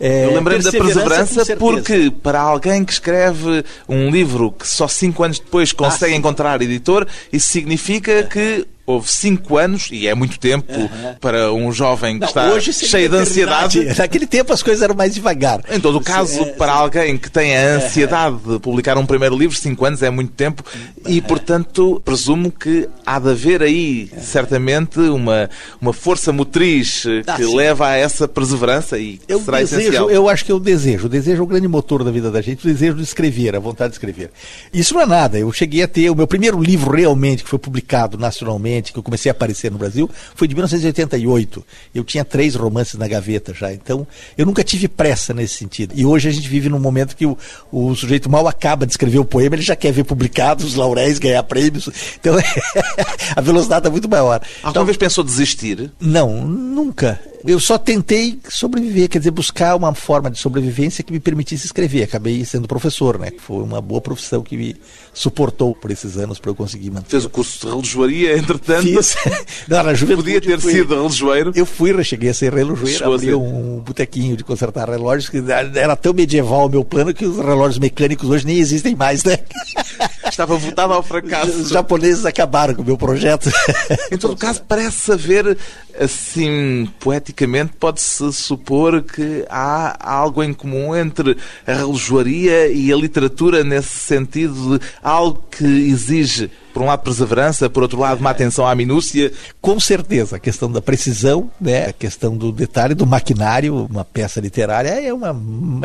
É, 0.00 0.24
Eu 0.24 0.34
lembrei-me 0.34 0.64
da 0.64 0.72
perseverança 0.72 1.56
porque, 1.56 2.10
para 2.10 2.40
alguém 2.40 2.84
que 2.84 2.92
escreve 2.92 3.64
um 3.88 4.10
livro 4.10 4.50
que 4.50 4.66
só 4.66 4.88
cinco 4.88 5.22
anos 5.22 5.38
depois 5.38 5.72
consegue 5.72 6.14
ah, 6.14 6.16
encontrar 6.16 6.60
editor, 6.60 7.06
isso 7.32 7.48
significa 7.48 8.24
que 8.24 8.66
houve 8.86 9.10
cinco 9.10 9.58
anos, 9.58 9.88
e 9.90 10.06
é 10.06 10.14
muito 10.14 10.38
tempo 10.38 10.72
para 11.20 11.52
um 11.52 11.72
jovem 11.72 12.14
que 12.20 12.34
Não, 12.34 12.56
está 12.56 12.72
cheio 12.72 13.08
de 13.08 13.16
ansiedade. 13.16 13.84
Naquele 13.98 14.26
tempo 14.26 14.52
as 14.52 14.62
coisas 14.62 14.82
eram 14.82 14.94
mais 14.94 15.14
devagar. 15.14 15.60
Em 15.70 15.80
todo 15.80 15.98
o 15.98 16.00
caso, 16.00 16.40
é, 16.42 16.44
para 16.52 16.72
alguém 16.72 17.18
que 17.18 17.30
tem 17.30 17.56
a 17.56 17.76
ansiedade 17.76 18.36
de 18.46 18.58
publicar 18.60 18.96
um 18.96 19.04
primeiro 19.04 19.36
livro, 19.36 19.56
cinco 19.56 19.84
anos 19.84 20.02
é 20.02 20.10
muito 20.10 20.32
tempo, 20.32 20.64
e 21.06 21.20
portanto 21.20 22.00
presumo 22.04 22.50
que 22.50 22.88
há 23.04 23.18
de 23.18 23.30
haver 23.30 23.62
aí, 23.62 24.10
certamente, 24.20 25.00
uma, 25.00 25.50
uma 25.80 25.92
força 25.92 26.32
motriz 26.32 27.04
ah, 27.26 27.36
que 27.36 27.44
sim. 27.44 27.56
leva 27.56 27.88
a 27.88 27.96
essa 27.96 28.28
perseverança 28.28 28.98
e 28.98 29.20
eu 29.26 29.40
será 29.40 29.58
desejo, 29.58 29.80
essencial. 29.80 30.10
Eu 30.10 30.28
acho 30.28 30.44
que 30.44 30.52
é 30.52 30.54
o 30.54 30.60
desejo. 30.60 31.06
O 31.06 31.08
desejo 31.08 31.40
é 31.40 31.44
o 31.44 31.46
grande 31.46 31.66
motor 31.66 32.04
da 32.04 32.10
vida 32.10 32.30
da 32.30 32.40
gente, 32.40 32.66
o 32.66 32.70
desejo 32.70 32.94
de 32.94 33.02
escrever, 33.02 33.56
a 33.56 33.58
vontade 33.58 33.90
de 33.90 33.96
escrever. 33.96 34.30
Isso 34.72 34.94
não 34.94 35.00
é 35.00 35.06
nada. 35.06 35.38
Eu 35.38 35.50
cheguei 35.52 35.82
a 35.82 35.88
ter 35.88 36.10
o 36.10 36.14
meu 36.14 36.26
primeiro 36.26 36.60
livro 36.62 36.94
realmente, 36.94 37.42
que 37.42 37.50
foi 37.50 37.58
publicado 37.58 38.16
nacionalmente, 38.18 38.75
que 38.82 38.98
eu 38.98 39.02
comecei 39.02 39.30
a 39.30 39.32
aparecer 39.32 39.70
no 39.70 39.78
Brasil, 39.78 40.08
foi 40.34 40.48
de 40.48 40.54
1988. 40.54 41.64
Eu 41.94 42.04
tinha 42.04 42.24
três 42.24 42.54
romances 42.54 42.94
na 42.94 43.06
gaveta 43.08 43.54
já. 43.54 43.72
Então, 43.72 44.06
eu 44.36 44.46
nunca 44.46 44.62
tive 44.64 44.88
pressa 44.88 45.32
nesse 45.32 45.54
sentido. 45.54 45.92
E 45.96 46.04
hoje 46.04 46.28
a 46.28 46.32
gente 46.32 46.48
vive 46.48 46.68
num 46.68 46.78
momento 46.78 47.16
que 47.16 47.26
o, 47.26 47.36
o 47.70 47.94
sujeito 47.94 48.30
mal 48.30 48.46
acaba 48.46 48.86
de 48.86 48.92
escrever 48.92 49.18
o 49.18 49.24
poema, 49.24 49.54
ele 49.56 49.62
já 49.62 49.76
quer 49.76 49.92
ver 49.92 50.04
publicado 50.04 50.64
os 50.64 50.74
lauréis, 50.74 51.18
ganhar 51.18 51.42
prêmios. 51.42 51.88
Então, 52.18 52.36
a 53.34 53.40
velocidade 53.40 53.80
está 53.80 53.90
muito 53.90 54.08
maior. 54.08 54.40
Alguma 54.58 54.70
então, 54.70 54.84
vez 54.84 54.96
pensou 54.96 55.24
desistir? 55.24 55.90
Não, 56.00 56.46
nunca. 56.46 57.20
Eu 57.46 57.60
só 57.60 57.78
tentei 57.78 58.40
sobreviver, 58.48 59.08
quer 59.08 59.18
dizer, 59.18 59.30
buscar 59.30 59.76
uma 59.76 59.94
forma 59.94 60.28
de 60.28 60.38
sobrevivência 60.38 61.04
que 61.04 61.12
me 61.12 61.20
permitisse 61.20 61.66
escrever. 61.66 62.02
Acabei 62.02 62.44
sendo 62.44 62.66
professor, 62.66 63.18
né? 63.18 63.30
Foi 63.38 63.62
uma 63.62 63.80
boa 63.80 64.00
profissão 64.00 64.42
que 64.42 64.56
me 64.56 64.76
suportou 65.14 65.72
por 65.72 65.92
esses 65.92 66.16
anos 66.16 66.40
para 66.40 66.50
eu 66.50 66.56
conseguir 66.56 66.90
manter. 66.90 67.08
Fez 67.08 67.24
o 67.24 67.30
curso 67.30 67.60
de 67.60 67.66
relojoaria, 67.66 68.34
entretanto. 68.38 68.65
Fiz. 68.82 69.16
Não, 69.68 69.82
na 69.82 69.94
Podia 69.94 70.40
ter 70.40 70.60
fui, 70.60 70.72
sido 70.72 70.94
relojoeiro. 70.94 71.52
Eu 71.54 71.66
fui, 71.66 72.04
cheguei 72.04 72.30
a 72.30 72.34
ser 72.34 72.52
relojoeiro, 72.52 73.12
abri 73.12 73.34
um 73.34 73.80
botequinho 73.80 74.36
de 74.36 74.44
consertar 74.44 74.88
relógios, 74.88 75.28
que 75.28 75.42
era 75.74 75.96
tão 75.96 76.12
medieval 76.12 76.66
o 76.66 76.70
meu 76.70 76.84
plano 76.84 77.14
que 77.14 77.24
os 77.24 77.36
relógios 77.36 77.78
mecânicos 77.78 78.28
hoje 78.28 78.46
nem 78.46 78.58
existem 78.58 78.94
mais, 78.94 79.24
né? 79.24 79.38
Estava 80.36 80.54
voltado 80.58 80.92
ao 80.92 81.02
fracasso. 81.02 81.50
Os 81.50 81.70
japoneses 81.70 82.26
acabaram 82.26 82.74
com 82.74 82.82
o 82.82 82.84
meu 82.84 82.98
projeto. 82.98 83.50
Em 84.12 84.18
todo 84.18 84.36
caso, 84.36 84.62
parece 84.68 85.10
haver, 85.10 85.56
assim, 85.98 86.86
poeticamente, 87.00 87.72
pode-se 87.80 88.30
supor 88.34 89.02
que 89.02 89.46
há 89.48 89.96
algo 89.98 90.44
em 90.44 90.52
comum 90.52 90.94
entre 90.94 91.38
a 91.66 91.72
relojoaria 91.72 92.68
e 92.68 92.92
a 92.92 92.96
literatura 92.96 93.64
nesse 93.64 93.96
sentido 93.96 94.78
de 94.78 94.86
algo 95.02 95.42
que 95.50 95.64
exige 95.64 96.50
por 96.70 96.82
um 96.82 96.86
lado 96.86 97.00
perseverança, 97.00 97.70
por 97.70 97.82
outro 97.82 97.98
lado 97.98 98.20
uma 98.20 98.28
atenção 98.28 98.66
à 98.66 98.74
minúcia. 98.74 99.32
Com 99.62 99.80
certeza, 99.80 100.36
a 100.36 100.38
questão 100.38 100.70
da 100.70 100.82
precisão, 100.82 101.50
né? 101.58 101.86
a 101.86 101.92
questão 101.94 102.36
do 102.36 102.52
detalhe, 102.52 102.92
do 102.94 103.06
maquinário, 103.06 103.86
uma 103.90 104.04
peça 104.04 104.38
literária 104.38 104.90
é 104.90 105.10
uma, 105.14 105.34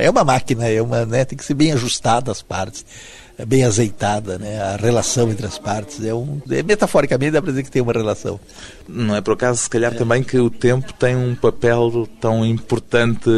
é 0.01 0.09
uma 0.09 0.25
máquina, 0.25 0.67
é 0.67 0.81
uma, 0.81 1.05
né? 1.05 1.23
tem 1.23 1.37
que 1.37 1.45
ser 1.45 1.53
bem 1.53 1.71
ajustada 1.71 2.29
as 2.29 2.41
partes. 2.41 2.85
É 3.41 3.45
bem 3.45 3.63
azeitada, 3.63 4.37
né? 4.37 4.61
A 4.61 4.75
relação 4.75 5.31
entre 5.31 5.47
as 5.47 5.57
partes 5.57 6.05
é 6.05 6.13
um, 6.13 6.39
é, 6.47 6.61
metaforicamente 6.61 7.31
dá 7.31 7.41
para 7.41 7.49
dizer 7.49 7.63
que 7.63 7.71
tem 7.71 7.81
uma 7.81 7.91
relação. 7.91 8.39
Não 8.87 9.15
é 9.15 9.21
por 9.21 9.33
acaso, 9.33 9.63
se 9.63 9.69
calhar, 9.69 9.91
é. 9.91 9.95
também 9.95 10.21
que 10.21 10.37
o 10.37 10.47
tempo 10.47 10.93
tem 10.93 11.15
um 11.15 11.33
papel 11.33 12.07
tão 12.19 12.45
importante 12.45 13.31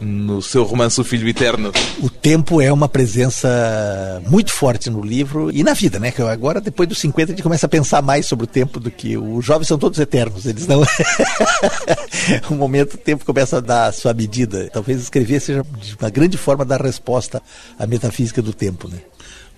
no 0.00 0.42
seu 0.42 0.64
romance 0.64 1.00
O 1.00 1.04
Filho 1.04 1.28
Eterno. 1.28 1.70
O 2.02 2.10
tempo 2.10 2.60
é 2.60 2.72
uma 2.72 2.88
presença 2.88 4.20
muito 4.28 4.50
forte 4.50 4.90
no 4.90 5.00
livro 5.00 5.48
e 5.52 5.62
na 5.62 5.74
vida, 5.74 6.00
né? 6.00 6.10
Que 6.10 6.22
agora, 6.22 6.60
depois 6.60 6.88
dos 6.88 6.98
50, 6.98 7.30
a 7.30 7.34
gente 7.36 7.42
começa 7.44 7.66
a 7.66 7.68
pensar 7.68 8.02
mais 8.02 8.26
sobre 8.26 8.44
o 8.44 8.48
tempo 8.48 8.80
do 8.80 8.90
que 8.90 9.16
os 9.16 9.44
jovens 9.44 9.68
são 9.68 9.78
todos 9.78 10.00
eternos. 10.00 10.44
Eles 10.44 10.66
não. 10.66 10.82
um 12.50 12.56
momento 12.56 12.94
o 12.94 12.98
tempo 12.98 13.24
começa 13.24 13.58
a 13.58 13.60
dar 13.60 13.86
a 13.86 13.92
sua 13.92 14.12
medida. 14.12 14.68
Talvez 14.72 15.00
escrever 15.00 15.40
seja 15.40 15.64
uma 16.00 16.10
grande 16.10 16.36
forma 16.36 16.64
dar 16.64 16.82
resposta 16.82 17.40
à 17.78 17.86
metafísica 17.86 18.42
do 18.42 18.52
tempo, 18.52 18.88
né? 18.88 18.98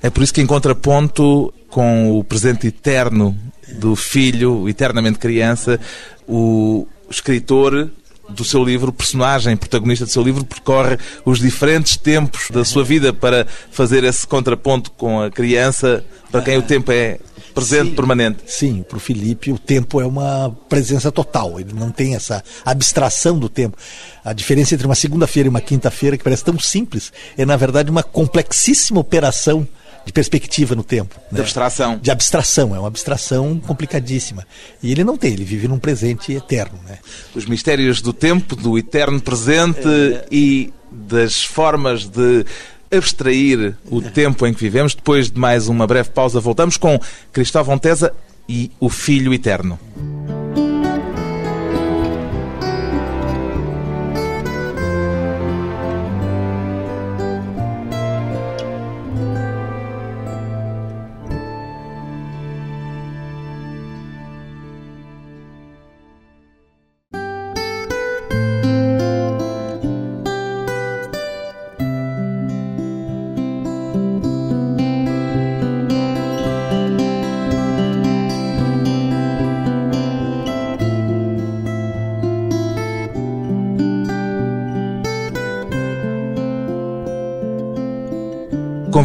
É 0.03 0.11
por 0.11 0.23
isso 0.23 0.33
que, 0.33 0.41
em 0.41 0.47
contraponto 0.47 1.53
com 1.69 2.19
o 2.19 2.25
presente 2.25 2.69
eterno 2.69 3.37
do 3.75 3.95
filho, 3.95 4.69
eternamente 4.69 5.19
criança, 5.19 5.79
o 6.27 6.87
escritor 7.11 7.91
do 8.29 8.45
seu 8.45 8.63
livro, 8.63 8.91
o 8.91 8.93
personagem 8.93 9.57
protagonista 9.57 10.05
do 10.05 10.11
seu 10.11 10.23
livro, 10.23 10.45
percorre 10.45 10.99
os 11.25 11.39
diferentes 11.39 11.97
tempos 11.97 12.51
da 12.51 12.65
sua 12.65 12.85
vida 12.85 13.13
para 13.13 13.47
fazer 13.71 14.05
esse 14.05 14.27
contraponto 14.27 14.91
com 14.93 15.21
a 15.21 15.31
criança, 15.31 16.05
para 16.31 16.43
quem 16.43 16.59
o 16.59 16.63
tempo 16.63 16.93
é 16.93 17.19
presente, 17.55 17.89
sim, 17.89 17.95
permanente. 17.95 18.39
Sim, 18.47 18.85
para 18.87 18.99
o 18.99 19.01
Felipe 19.01 19.51
o 19.51 19.59
tempo 19.59 20.01
é 20.01 20.07
uma 20.07 20.55
presença 20.69 21.11
total, 21.11 21.59
ele 21.59 21.73
não 21.73 21.91
tem 21.91 22.15
essa 22.15 22.45
abstração 22.65 23.39
do 23.39 23.49
tempo. 23.49 23.77
A 24.25 24.33
diferença 24.33 24.75
entre 24.75 24.87
uma 24.87 24.95
segunda-feira 24.95 25.49
e 25.49 25.51
uma 25.51 25.61
quinta-feira, 25.61 26.17
que 26.17 26.25
parece 26.25 26.45
tão 26.45 26.59
simples, 26.59 27.13
é 27.37 27.45
na 27.45 27.57
verdade 27.57 27.91
uma 27.91 28.03
complexíssima 28.03 29.01
operação 29.01 29.67
de 30.09 30.13
perspectiva 30.13 30.75
no 30.75 30.83
tempo. 30.83 31.15
De 31.31 31.37
né? 31.37 31.41
abstração. 31.43 31.99
De 31.99 32.11
abstração, 32.11 32.75
é 32.75 32.79
uma 32.79 32.89
abstração 32.89 33.61
complicadíssima. 33.61 34.47
E 34.83 34.91
ele 34.91 35.05
não 35.05 35.19
tem, 35.19 35.35
ele 35.35 35.45
vive 35.45 35.69
num 35.69 35.79
presente 35.79 36.33
eterno. 36.33 36.79
Né? 36.89 36.99
Os 37.35 37.45
mistérios 37.45 38.01
do 38.01 38.13
tempo, 38.13 38.57
do 38.57 38.79
eterno 38.79 39.21
presente 39.21 39.87
é... 39.87 40.27
e 40.33 40.73
das 40.91 41.45
formas 41.45 42.07
de 42.07 42.47
abstrair 42.91 43.77
o 43.91 44.01
é. 44.01 44.09
tempo 44.09 44.47
em 44.47 44.55
que 44.55 44.61
vivemos. 44.61 44.95
Depois 44.95 45.31
de 45.31 45.39
mais 45.39 45.69
uma 45.69 45.87
breve 45.87 46.09
pausa, 46.09 46.41
voltamos 46.41 46.79
com 46.79 46.99
Cristóvão 47.31 47.79
Tesa 47.79 48.15
e 48.49 48.71
o 48.81 48.89
Filho 48.89 49.35
Eterno. 49.35 49.79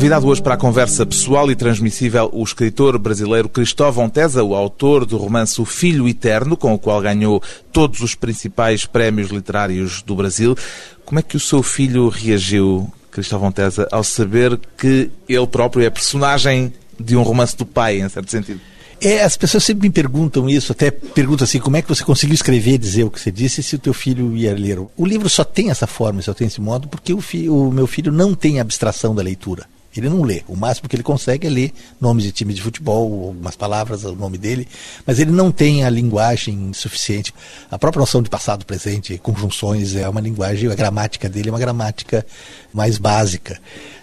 Convidado 0.04 0.28
hoje 0.28 0.42
para 0.42 0.56
a 0.56 0.58
conversa 0.58 1.06
pessoal 1.06 1.50
e 1.50 1.56
transmissível 1.56 2.30
o 2.34 2.44
escritor 2.44 3.00
brasileiro 3.00 3.48
Cristóvão 3.48 4.10
Tesa, 4.10 4.44
o 4.44 4.54
autor 4.54 5.06
do 5.06 5.16
romance 5.16 5.62
O 5.62 5.64
Filho 5.64 6.10
Eterno, 6.10 6.58
com 6.58 6.74
o 6.74 6.78
qual 6.78 7.00
ganhou 7.00 7.42
todos 7.72 8.02
os 8.02 8.14
principais 8.14 8.86
prémios 8.86 9.30
literários 9.30 10.02
do 10.02 10.14
Brasil. 10.14 10.58
Como 11.06 11.20
é 11.20 11.22
que 11.22 11.38
o 11.38 11.40
seu 11.40 11.64
filho 11.64 12.10
reagiu, 12.10 12.92
Cristóvão 13.12 13.50
Tesa, 13.50 13.88
ao 13.94 14.04
saber 14.04 14.60
que 14.78 15.10
ele 15.30 15.48
próprio 15.48 15.86
é 15.86 15.90
personagem 15.90 16.74
de 17.00 17.16
um 17.16 17.22
romance 17.22 17.56
do 17.56 17.66
pai, 17.66 18.02
em 18.02 18.10
certo 18.10 18.30
sentido? 18.30 18.60
É, 19.00 19.24
as 19.24 19.38
pessoas 19.38 19.64
sempre 19.64 19.88
me 19.88 19.94
perguntam 19.94 20.50
isso, 20.50 20.74
até 20.74 20.92
perguntam 20.92 21.46
assim, 21.46 21.60
como 21.60 21.78
é 21.78 21.82
que 21.82 21.88
você 21.88 22.04
conseguiu 22.04 22.36
escrever, 22.36 22.78
dizer 22.78 23.06
o 23.06 23.10
que 23.10 23.22
você 23.22 23.32
disse, 23.32 23.64
se 23.64 23.78
o 23.78 23.80
teu 23.80 23.94
filho 23.94 24.36
ia 24.36 24.54
ler. 24.54 24.80
O 24.98 25.06
livro 25.06 25.30
só 25.30 25.46
tem 25.46 25.70
essa 25.70 25.88
forma, 25.88 26.22
só 26.22 26.34
tem 26.34 26.48
esse 26.48 26.60
modo, 26.60 26.90
porque 26.90 27.14
o, 27.14 27.22
fi, 27.22 27.48
o 27.48 27.72
meu 27.72 27.88
filho 27.88 28.12
não 28.12 28.36
tem 28.36 28.60
abstração 28.60 29.16
da 29.16 29.24
leitura. 29.24 29.66
Ele 29.96 30.10
não 30.10 30.24
lê. 30.24 30.44
O 30.48 30.56
máximo 30.56 30.90
que 30.90 30.96
ele 30.96 31.04
consegue 31.04 31.48
é 31.48 31.50
ler 31.50 31.74
nomes 32.00 32.24
de 32.24 32.32
time 32.32 32.54
de 32.54 32.62
futebol, 32.62 33.28
algumas 33.28 33.56
palavras, 33.56 34.04
o 34.04 34.16
nome 34.16 34.38
dele, 34.38 34.68
mas 35.06 35.20
ele 35.20 35.32
não 35.32 35.52
tem 35.52 35.84
a 35.84 35.90
linguagem 35.90 36.74
suficiente. 36.74 37.34
A 37.70 37.78
própria 37.78 38.00
noção 38.00 38.22
de 38.22 38.30
passado, 38.30 38.66
presente, 38.66 39.18
conjunções, 39.18 39.96
é 39.96 40.08
uma 40.08 40.22
linguagem, 40.22 40.72
a 40.72 40.76
gramática 40.76 41.30
dele 41.30 41.50
é 41.50 41.52
uma 41.52 41.60
gramática 41.60 42.26
mais 42.74 42.98
básica. 42.98 43.60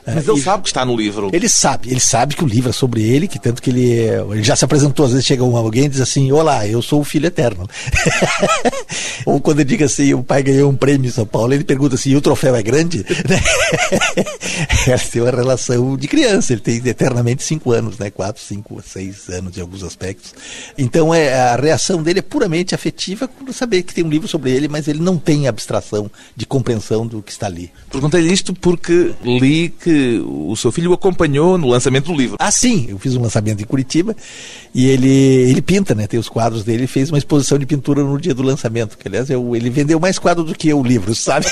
Mas 0.07 0.27
ele 0.27 0.39
e, 0.39 0.43
sabe 0.43 0.63
que 0.63 0.69
está 0.69 0.85
no 0.85 0.97
livro. 0.97 1.31
Ele 1.33 1.49
sabe, 1.49 1.91
ele 1.91 2.01
sabe 2.01 2.35
que 2.35 2.45
o 2.45 2.47
livro 2.47 2.71
é 2.71 2.73
sobre 2.73 3.03
ele, 3.03 3.29
que 3.29 3.39
tanto 3.39 3.63
que 3.63 3.71
ele, 3.71 3.91
ele 3.91 4.43
já 4.43 4.57
se 4.57 4.65
apresentou, 4.65 5.07
às 5.07 5.13
vezes 5.13 5.27
chega 5.27 5.45
um, 5.45 5.57
alguém 5.57 5.85
e 5.85 5.89
diz 5.89 6.01
assim, 6.01 6.33
olá, 6.33 6.67
eu 6.67 6.81
sou 6.83 7.01
o 7.01 7.05
filho 7.05 7.27
eterno. 7.27 7.69
Ou 9.27 9.41
quando 9.41 9.61
ele 9.61 9.69
diga 9.69 9.85
assim, 9.85 10.15
o 10.15 10.23
pai 10.23 10.43
ganhou 10.43 10.71
um 10.71 10.77
prêmio 10.77 11.09
em 11.09 11.13
São 11.13 11.27
Paulo, 11.27 11.53
ele 11.53 11.65
pergunta 11.65 11.95
assim, 11.95 12.15
o 12.15 12.21
troféu 12.21 12.55
é 12.57 12.63
grande? 12.63 13.05
Ela 14.87 14.99
tem 15.11 15.23
uma 15.23 15.31
relação 15.31 15.97
de 15.97 16.09
criança, 16.09 16.53
ele 16.53 16.61
tem 16.61 16.77
eternamente 16.85 17.43
cinco 17.43 17.73
anos, 17.73 17.99
né? 17.99 18.11
Quatro, 18.11 18.43
cinco, 18.43 18.83
seis 18.87 19.29
anos 19.29 19.57
em 19.57 19.61
alguns 19.61 19.83
aspectos. 19.83 20.35
Então 20.77 21.15
é, 21.15 21.33
a 21.35 21.57
reação 21.57 22.03
dele 22.03 22.21
é 22.21 22.23
puramente 22.23 22.75
afetiva 22.75 23.29
por 23.29 23.53
saber 23.53 23.83
que 23.83 23.95
tem 23.95 24.05
um 24.05 24.09
livro 24.09 24.27
sobre 24.27 24.51
ele, 24.51 24.69
mas 24.69 24.89
ele 24.89 25.01
não 25.01 25.19
tem 25.19 25.47
abstração 25.47 26.11
de 26.35 26.47
compreensão 26.47 27.07
do 27.07 27.23
que 27.23 27.33
está 27.33 27.47
ali. 27.47 27.71
Perguntei-lhe 27.91 28.33
isto 28.33 28.55
porque 28.55 29.13
li 29.23 29.69
que 29.69 30.00
o 30.25 30.57
seu 30.57 30.73
filho 30.73 30.91
o 30.91 30.95
acompanhou 30.95 31.59
no 31.59 31.69
lançamento 31.69 32.07
do 32.07 32.15
livro. 32.15 32.37
Ah, 32.39 32.51
sim, 32.51 32.87
eu 32.89 32.99
fiz 32.99 33.17
um 33.17 33.23
lançamento 33.23 33.63
em 33.63 33.67
Curitiba 33.67 34.17
e 34.75 34.87
ele, 34.87 35.09
ele 35.09 35.63
pinta, 35.63 35.95
né? 35.95 36.07
Tem 36.07 36.19
os 36.19 36.29
quadros 36.29 36.65
dele, 36.65 36.81
ele 36.81 36.87
fez 36.87 37.11
uma 37.11 37.19
exposição 37.19 37.59
de 37.59 37.67
pintura 37.67 38.03
no 38.03 38.19
dia 38.19 38.35
do 38.35 38.43
lançamento, 38.43 38.97
que 38.97 39.07
aliás 39.07 39.31
eu, 39.31 39.55
ele 39.55 39.71
vendeu 39.71 39.99
mais 40.01 40.19
quadros 40.19 40.47
do 40.47 40.55
que 40.55 40.69
eu 40.69 40.83
livro, 40.83 41.15
sabe? 41.15 41.47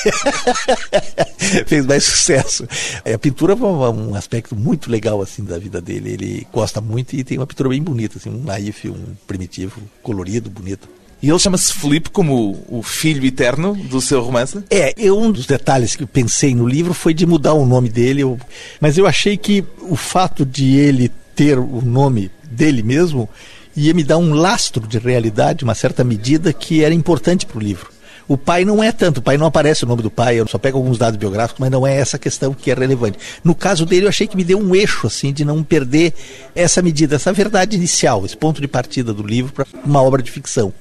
fez 1.67 1.87
mais 1.87 2.05
sucesso. 2.05 2.67
É, 3.05 3.15
a 3.15 3.19
pintura 3.19 3.53
é 3.53 3.57
um 3.57 4.15
aspecto 4.15 4.55
muito 4.57 4.91
legal 4.91 5.21
assim 5.21 5.45
da 5.45 5.59
vida 5.59 5.81
dele. 5.81 6.11
Ele 6.13 6.47
gosta 6.53 6.81
muito 6.81 7.15
e 7.15 7.25
tem 7.25 7.39
uma 7.39 7.47
pintura 7.47 7.69
bem 7.69 7.83
bonita, 7.83 8.19
assim, 8.19 8.31
um 8.31 8.43
naif, 8.43 8.89
um 8.89 9.15
primitivo, 9.27 9.81
colorido, 10.03 10.51
bonito. 10.51 10.89
E 11.21 11.29
ele 11.29 11.39
chama-se 11.39 11.73
Felipe 11.73 12.11
como 12.11 12.65
o 12.69 12.81
filho 12.83 13.27
eterno 13.27 13.75
do 13.75 14.01
seu 14.01 14.23
romance? 14.23 14.63
É, 14.71 14.95
eu, 14.97 15.19
um 15.19 15.33
dos 15.33 15.47
detalhes 15.47 15.97
que 15.97 16.05
eu 16.05 16.07
pensei 16.07 16.55
no 16.55 16.67
livro 16.67 16.95
foi 16.95 17.13
de 17.13 17.27
mudar 17.27 17.55
o 17.55 17.67
nome 17.67 17.89
dele, 17.89 18.23
eu, 18.23 18.39
mas 18.81 18.97
eu 18.97 19.07
achei 19.07 19.37
que 19.37 19.65
o 19.81 19.97
fato 19.97 20.47
de 20.47 20.77
ele 20.77 21.11
ter 21.35 21.59
o 21.59 21.83
nome 21.83 22.31
dele 22.49 22.83
mesmo 22.83 23.29
ia 23.77 23.93
me 23.93 24.05
dar 24.05 24.19
um 24.19 24.33
lastro 24.33 24.87
de 24.87 24.99
realidade, 24.99 25.65
uma 25.65 25.75
certa 25.75 26.05
medida 26.05 26.53
que 26.53 26.85
era 26.85 26.95
importante 26.95 27.47
para 27.47 27.59
o 27.59 27.61
livro. 27.61 27.91
O 28.29 28.37
pai 28.37 28.65
não 28.65 28.83
é 28.83 28.93
tanto, 28.93 29.19
o 29.19 29.23
pai 29.23 29.39
não 29.39 29.47
aparece 29.47 29.85
o 29.85 29.87
nome 29.89 30.03
do 30.03 30.11
pai, 30.11 30.37
eu 30.37 30.47
só 30.47 30.59
pego 30.59 30.77
alguns 30.77 30.99
dados 30.99 31.19
biográficos, 31.19 31.59
mas 31.59 31.71
não 31.71 31.87
é 31.87 31.97
essa 31.97 32.19
questão 32.19 32.53
que 32.53 32.71
é 32.71 32.75
relevante. 32.75 33.19
No 33.43 33.55
caso 33.55 33.87
dele, 33.87 34.05
eu 34.05 34.09
achei 34.09 34.27
que 34.27 34.37
me 34.37 34.45
deu 34.45 34.59
um 34.59 34.75
eixo, 34.75 35.07
assim, 35.07 35.33
de 35.33 35.45
não 35.45 35.65
perder 35.65 36.13
essa 36.55 36.83
medida, 36.83 37.17
essa 37.17 37.33
verdade 37.33 37.75
inicial, 37.75 38.27
esse 38.27 38.37
ponto 38.37 38.61
de 38.61 38.69
partida 38.69 39.15
do 39.15 39.27
livro 39.27 39.53
para 39.53 39.67
uma 39.83 40.03
obra 40.03 40.23
de 40.23 40.31
ficção. 40.31 40.73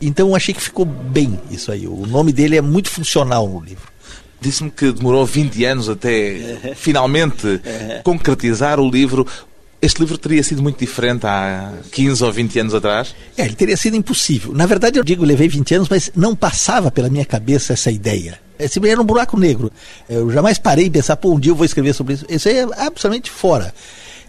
Então 0.00 0.28
eu 0.28 0.36
achei 0.36 0.54
que 0.54 0.60
ficou 0.60 0.84
bem 0.84 1.38
isso 1.50 1.72
aí. 1.72 1.86
O 1.86 2.06
nome 2.06 2.32
dele 2.32 2.56
é 2.56 2.60
muito 2.60 2.88
funcional 2.88 3.48
no 3.48 3.60
livro. 3.60 3.88
Disse-me 4.40 4.70
que 4.70 4.92
demorou 4.92 5.26
20 5.26 5.64
anos 5.64 5.88
até 5.88 6.74
finalmente 6.76 7.60
concretizar 8.04 8.78
o 8.78 8.88
livro. 8.88 9.26
Este 9.80 10.00
livro 10.00 10.18
teria 10.18 10.42
sido 10.42 10.62
muito 10.62 10.78
diferente 10.78 11.26
há 11.26 11.72
15 11.92 12.24
ou 12.24 12.32
20 12.32 12.58
anos 12.60 12.74
atrás? 12.74 13.14
É, 13.36 13.44
ele 13.44 13.54
teria 13.54 13.76
sido 13.76 13.96
impossível. 13.96 14.52
Na 14.52 14.66
verdade, 14.66 14.98
eu 14.98 15.04
digo, 15.04 15.24
levei 15.24 15.48
20 15.48 15.74
anos, 15.74 15.88
mas 15.88 16.10
não 16.14 16.34
passava 16.34 16.90
pela 16.90 17.08
minha 17.08 17.24
cabeça 17.24 17.72
essa 17.72 17.90
ideia. 17.90 18.38
Esse 18.58 18.80
era 18.88 19.00
um 19.00 19.04
buraco 19.04 19.38
negro. 19.38 19.70
Eu 20.08 20.30
jamais 20.32 20.58
parei 20.58 20.84
de 20.84 20.90
pensar, 20.90 21.16
pô, 21.16 21.32
um 21.32 21.38
dia 21.38 21.52
eu 21.52 21.56
vou 21.56 21.64
escrever 21.64 21.94
sobre 21.94 22.14
isso. 22.14 22.26
Isso 22.28 22.48
aí 22.48 22.58
é 22.58 22.62
absolutamente 22.62 23.30
fora. 23.30 23.72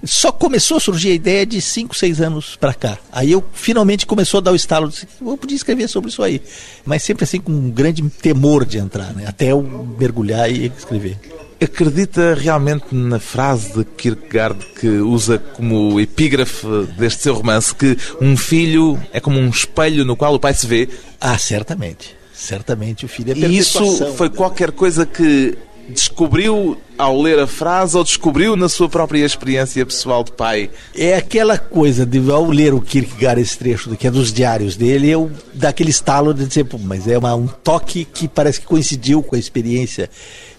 Só 0.03 0.31
começou 0.31 0.77
a 0.77 0.79
surgir 0.79 1.12
a 1.12 1.13
ideia 1.13 1.45
de 1.45 1.62
5, 1.62 1.95
6 1.95 2.21
anos 2.21 2.55
para 2.55 2.73
cá. 2.73 2.97
Aí 3.12 3.31
eu 3.31 3.43
finalmente 3.53 4.05
começou 4.05 4.39
a 4.39 4.41
dar 4.41 4.51
o 4.51 4.55
estalo, 4.55 4.89
disse, 4.89 5.07
eu 5.21 5.38
podia 5.38 5.55
escrever 5.55 5.88
sobre 5.88 6.09
isso 6.09 6.23
aí. 6.23 6.41
Mas 6.85 7.03
sempre 7.03 7.23
assim 7.23 7.39
com 7.39 7.51
um 7.51 7.69
grande 7.69 8.01
temor 8.09 8.65
de 8.65 8.77
entrar, 8.77 9.13
né? 9.13 9.25
Até 9.27 9.51
eu 9.51 9.62
mergulhar 9.97 10.49
e 10.49 10.71
escrever. 10.77 11.17
Acredita 11.62 12.35
realmente 12.35 12.85
na 12.95 13.19
frase 13.19 13.73
de 13.73 13.83
Kierkegaard 13.83 14.65
que 14.79 14.88
usa 14.88 15.38
como 15.38 15.99
epígrafe 15.99 16.65
deste 16.97 17.23
seu 17.23 17.33
romance 17.33 17.75
que 17.75 17.97
um 18.21 18.38
filho 18.38 18.97
é 19.12 19.19
como 19.19 19.38
um 19.38 19.49
espelho 19.49 20.05
no 20.05 20.15
qual 20.15 20.33
o 20.33 20.39
pai 20.39 20.53
se 20.53 20.65
vê? 20.65 20.88
Ah, 21.19 21.38
certamente. 21.38 22.17
Certamente 22.33 23.03
o 23.03 23.09
filho 23.09 23.33
é 23.33 23.35
E 23.35 23.57
isso 23.57 24.13
foi 24.13 24.29
qualquer 24.29 24.71
coisa 24.71 25.05
que 25.05 25.57
descobriu 25.89 26.78
ao 26.97 27.21
ler 27.21 27.39
a 27.39 27.47
frase 27.47 27.97
ou 27.97 28.04
descobriu 28.04 28.56
na 28.56 28.69
sua 28.69 28.89
própria 28.89 29.25
experiência 29.25 29.86
pessoal 29.86 30.23
de 30.23 30.32
pai? 30.32 30.69
É 30.95 31.15
aquela 31.15 31.58
coisa 31.58 32.06
de 32.06 32.19
ao 32.32 32.49
ler 32.49 32.73
o 32.73 32.82
Kierkegaard 32.82 33.41
esse 33.41 33.58
trecho 33.58 33.95
que 33.95 34.08
é 34.08 34.12
dos 34.12 34.32
diários 34.32 34.75
dele, 34.75 35.10
eu 35.10 35.32
dá 35.54 35.69
aquele 35.69 35.89
estalo 35.89 36.34
de 36.34 36.45
dizer, 36.45 36.65
mas 36.82 37.08
é 37.08 37.17
uma, 37.17 37.36
um 37.36 37.47
toque 37.47 38.06
que 38.06 38.28
parece 38.28 38.62
que 38.62 38.67
coincidiu 38.67 39.23
com 39.23 39.36
a 39.36 39.39
experiência. 39.39 40.10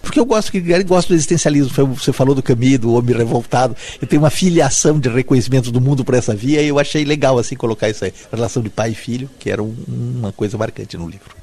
Porque 0.01 0.19
eu 0.19 0.25
gosto 0.25 0.51
que 0.51 0.59
gosto 0.83 1.09
do 1.09 1.13
existencialismo. 1.13 1.71
Você 1.95 2.11
falou 2.11 2.33
do 2.33 2.41
Camus, 2.41 2.79
do 2.79 2.93
homem 2.93 3.15
revoltado. 3.15 3.75
Eu 4.01 4.07
tenho 4.07 4.21
uma 4.21 4.31
filiação 4.31 4.99
de 4.99 5.09
reconhecimento 5.09 5.71
do 5.71 5.79
mundo 5.79 6.03
por 6.03 6.15
essa 6.15 6.35
via 6.35 6.61
e 6.61 6.67
eu 6.67 6.79
achei 6.79 7.05
legal 7.05 7.37
assim 7.37 7.55
colocar 7.55 7.89
isso 7.89 8.03
aí, 8.03 8.13
relação 8.31 8.63
de 8.63 8.69
pai 8.69 8.91
e 8.91 8.95
filho, 8.95 9.29
que 9.39 9.49
era 9.49 9.61
um, 9.61 9.75
uma 9.87 10.31
coisa 10.31 10.57
marcante 10.57 10.97
no 10.97 11.07
livro. 11.07 11.40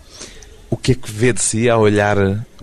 O 0.71 0.77
que 0.77 0.93
é 0.93 0.95
que 0.95 1.11
vê 1.11 1.33
de 1.33 1.41
si 1.41 1.69
ao 1.69 1.81
olhar 1.81 2.17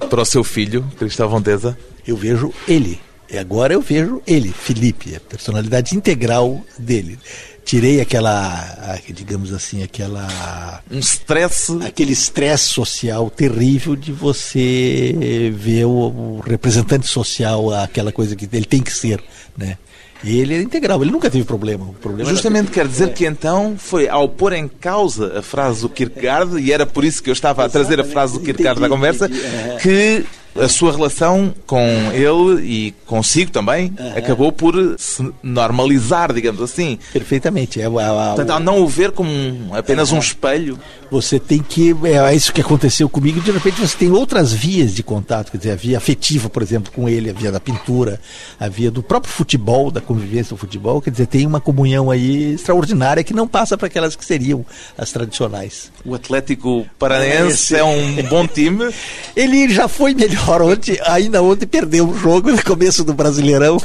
para 0.10 0.22
o 0.22 0.26
seu 0.26 0.44
filho, 0.44 0.86
Cristóvão 0.98 1.42
Teza? 1.42 1.78
Eu 2.06 2.16
vejo 2.16 2.54
ele. 2.68 3.00
E 3.32 3.38
agora 3.38 3.74
eu 3.74 3.82
vejo 3.82 4.22
ele, 4.28 4.52
Felipe, 4.52 5.16
a 5.16 5.20
personalidade 5.20 5.96
integral 5.96 6.64
dele. 6.78 7.18
Tirei 7.66 8.00
aquela, 8.00 9.00
digamos 9.10 9.52
assim, 9.52 9.82
aquela. 9.82 10.82
Um 10.90 11.00
estresse. 11.00 11.78
Aquele 11.84 12.14
estresse 12.14 12.66
social 12.66 13.30
terrível 13.30 13.96
de 13.96 14.12
você 14.12 15.52
ver 15.52 15.86
o, 15.86 15.90
o 15.90 16.44
representante 16.46 17.08
social, 17.08 17.74
aquela 17.74 18.12
coisa 18.12 18.36
que 18.36 18.48
ele 18.54 18.66
tem 18.66 18.82
que 18.82 18.92
ser, 18.92 19.22
né? 19.58 19.78
E 20.24 20.40
ele 20.40 20.56
é 20.56 20.62
integral, 20.62 21.02
ele 21.02 21.12
nunca 21.12 21.30
teve 21.30 21.44
problema. 21.44 21.86
O 21.86 21.94
problema 21.94 22.30
Justamente 22.30 22.72
quer 22.72 22.88
dizer 22.88 23.10
é. 23.10 23.12
que 23.12 23.26
então 23.26 23.76
foi 23.78 24.08
ao 24.08 24.30
pôr 24.30 24.54
em 24.54 24.68
causa 24.68 25.40
a 25.40 25.42
frase 25.42 25.82
do 25.82 25.90
Kierkegaard, 25.90 26.60
e 26.60 26.72
era 26.72 26.86
por 26.86 27.04
isso 27.04 27.22
que 27.22 27.30
eu 27.30 27.34
estava 27.34 27.66
a 27.66 27.70
trazer 27.70 28.00
a 28.00 28.04
frase 28.04 28.34
do 28.34 28.40
Kierkegaard 28.40 28.84
à 28.84 28.90
conversa, 28.90 29.30
que 29.82 30.26
a 30.56 30.70
sua 30.70 30.92
relação 30.92 31.54
com 31.68 31.86
ele 32.14 32.62
e 32.64 32.92
consigo 33.06 33.52
também 33.52 33.94
uhum. 34.00 34.18
acabou 34.18 34.52
por 34.52 34.74
se 34.98 35.30
normalizar, 35.44 36.34
digamos 36.34 36.62
assim. 36.62 36.98
Perfeitamente. 37.12 37.82
É, 37.82 37.86
é, 37.86 37.90
Portanto, 37.90 38.50
ao 38.52 38.60
não 38.60 38.80
o 38.80 38.88
ver 38.88 39.12
como 39.12 39.76
apenas 39.76 40.12
uhum. 40.12 40.18
um 40.18 40.20
espelho. 40.20 40.80
Você 41.12 41.40
tem 41.40 41.62
que. 41.62 41.96
É, 42.04 42.32
é 42.32 42.36
isso 42.36 42.52
que 42.52 42.62
aconteceu 42.62 43.08
comigo. 43.08 43.40
De 43.40 43.52
repente 43.52 43.80
você 43.80 43.96
tem 43.98 44.12
outras 44.12 44.52
vias 44.52 44.94
de 44.94 45.04
contato, 45.04 45.52
quer 45.52 45.58
dizer, 45.58 45.72
a 45.72 45.76
via 45.76 45.98
afetiva, 45.98 46.50
por 46.50 46.64
exemplo, 46.64 46.92
com 46.92 47.08
ele, 47.08 47.30
a 47.30 47.34
via 47.34 47.52
da 47.52 47.60
pintura, 47.60 48.20
a 48.60 48.68
via 48.68 48.90
do 48.90 49.04
próprio 49.04 49.32
futebol, 49.32 49.92
da 49.92 50.02
convivência 50.02 50.56
do 50.56 50.58
futebol. 50.58 51.02
Quer 51.02 51.12
dizer, 51.12 51.28
tem 51.28 51.46
uma 51.46 51.60
comunhão 51.60 52.10
aí 52.10 52.54
extraordinária 52.54 53.24
que 53.24 53.34
não 53.34 53.48
passa 53.48 53.78
para 53.78 53.88
aquelas 53.88 54.16
que 54.16 54.26
seriam 54.26 54.66
as 54.98 55.12
tradicionais. 55.12 55.92
O 56.04 56.16
Atlético 56.16 56.86
Paranaense 56.98 57.76
é, 57.76 57.80
é 57.80 57.84
um 57.84 58.24
bom 58.24 58.48
time. 58.48 58.90
ele 59.36 59.70
já 59.70 59.88
foi 59.88 60.14
melhor 60.14 60.45
ontem, 60.52 61.00
ainda 61.04 61.42
ontem 61.42 61.66
perdeu 61.66 62.08
um 62.08 62.18
jogo 62.18 62.52
no 62.52 62.64
começo 62.64 63.04
do 63.04 63.14
Brasileirão. 63.14 63.78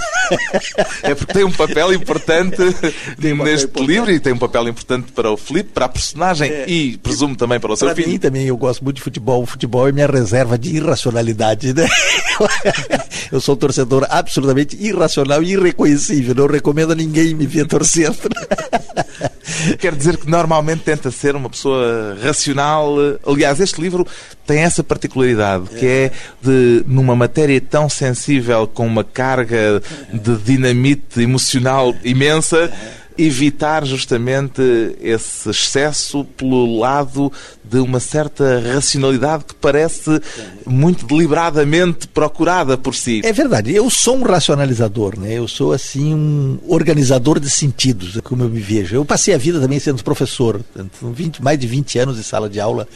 É 1.03 1.15
porque 1.15 1.33
tem 1.33 1.45
um 1.45 1.53
papel 1.53 1.93
importante 1.93 2.63
um 2.63 3.45
neste 3.45 3.67
papel 3.67 3.87
livro 3.87 4.11
e 4.11 4.21
tem 4.21 4.33
um 4.33 4.39
papel 4.39 4.69
importante 4.69 5.13
para 5.13 5.31
o 5.31 5.37
Felipe, 5.37 5.71
para 5.73 5.87
a 5.87 5.89
personagem 5.89 6.51
é. 6.51 6.65
e 6.69 6.97
presumo 6.99 7.35
também 7.37 7.59
para 7.59 7.73
o 7.73 7.77
seu 7.77 7.89
para 7.89 7.95
filho. 7.95 8.09
Mim 8.09 8.19
também 8.19 8.47
eu 8.47 8.57
gosto 8.57 8.85
muito 8.85 8.97
de 8.97 9.03
futebol. 9.03 9.43
O 9.43 9.47
futebol 9.47 9.89
é 9.89 9.93
minha 9.93 10.07
reserva 10.07 10.59
de 10.59 10.77
irracionalidade, 10.77 11.73
né? 11.73 11.89
Eu 13.31 13.41
sou 13.41 13.55
um 13.55 13.59
torcedor 13.59 14.07
absolutamente 14.11 14.77
irracional 14.81 15.43
e 15.43 15.53
irreconhecível. 15.53 16.35
Não 16.35 16.47
recomendo 16.47 16.93
a 16.93 16.95
ninguém 16.97 17.35
me 17.35 17.47
ver 17.47 17.67
torcendo. 17.67 18.17
Quer 19.79 19.95
dizer 19.95 20.17
que 20.17 20.29
normalmente 20.29 20.83
tenta 20.83 21.11
ser 21.11 21.35
uma 21.37 21.49
pessoa 21.51 22.17
racional. 22.23 22.95
Aliás, 23.27 23.61
este 23.61 23.81
livro 23.81 24.07
tem 24.47 24.61
essa 24.61 24.83
particularidade, 24.83 25.69
que 25.71 25.87
é 25.87 26.13
de, 26.43 26.85
numa 26.87 27.15
matéria 27.15 27.61
tão 27.61 27.89
sensível, 27.89 28.67
com 28.67 28.87
uma 28.87 29.05
carga 29.05 29.83
de 30.13 30.37
dinamite 30.39 31.21
emocional 31.21 31.95
imensa, 32.05 32.73
evitar 33.17 33.85
justamente 33.85 34.63
esse 35.01 35.51
excesso 35.51 36.25
pelo 36.25 36.79
lado 36.79 37.33
de 37.71 37.79
uma 37.79 38.01
certa 38.01 38.61
racionalidade 38.75 39.45
que 39.45 39.55
parece 39.55 40.21
muito 40.67 41.07
deliberadamente 41.07 42.09
procurada 42.09 42.77
por 42.77 42.95
si. 42.95 43.21
É 43.25 43.33
verdade. 43.33 43.73
Eu 43.73 43.89
sou 43.89 44.17
um 44.17 44.23
racionalizador, 44.23 45.19
né? 45.19 45.35
Eu 45.35 45.47
sou 45.47 45.73
assim 45.73 46.13
um 46.13 46.59
organizador 46.67 47.39
de 47.39 47.49
sentidos, 47.49 48.17
é 48.17 48.21
como 48.21 48.43
eu 48.43 48.49
me 48.49 48.61
vejo. 48.61 48.97
Eu 48.97 49.05
passei 49.05 49.33
a 49.35 49.39
vida 49.39 49.61
também 49.61 49.79
sendo 49.79 50.03
professor, 50.03 50.61
20, 51.01 51.43
mais 51.43 51.59
de 51.59 51.67
20 51.69 51.99
anos 52.01 52.17
de 52.17 52.25
sala 52.25 52.49
de 52.49 52.59
aula. 52.59 52.89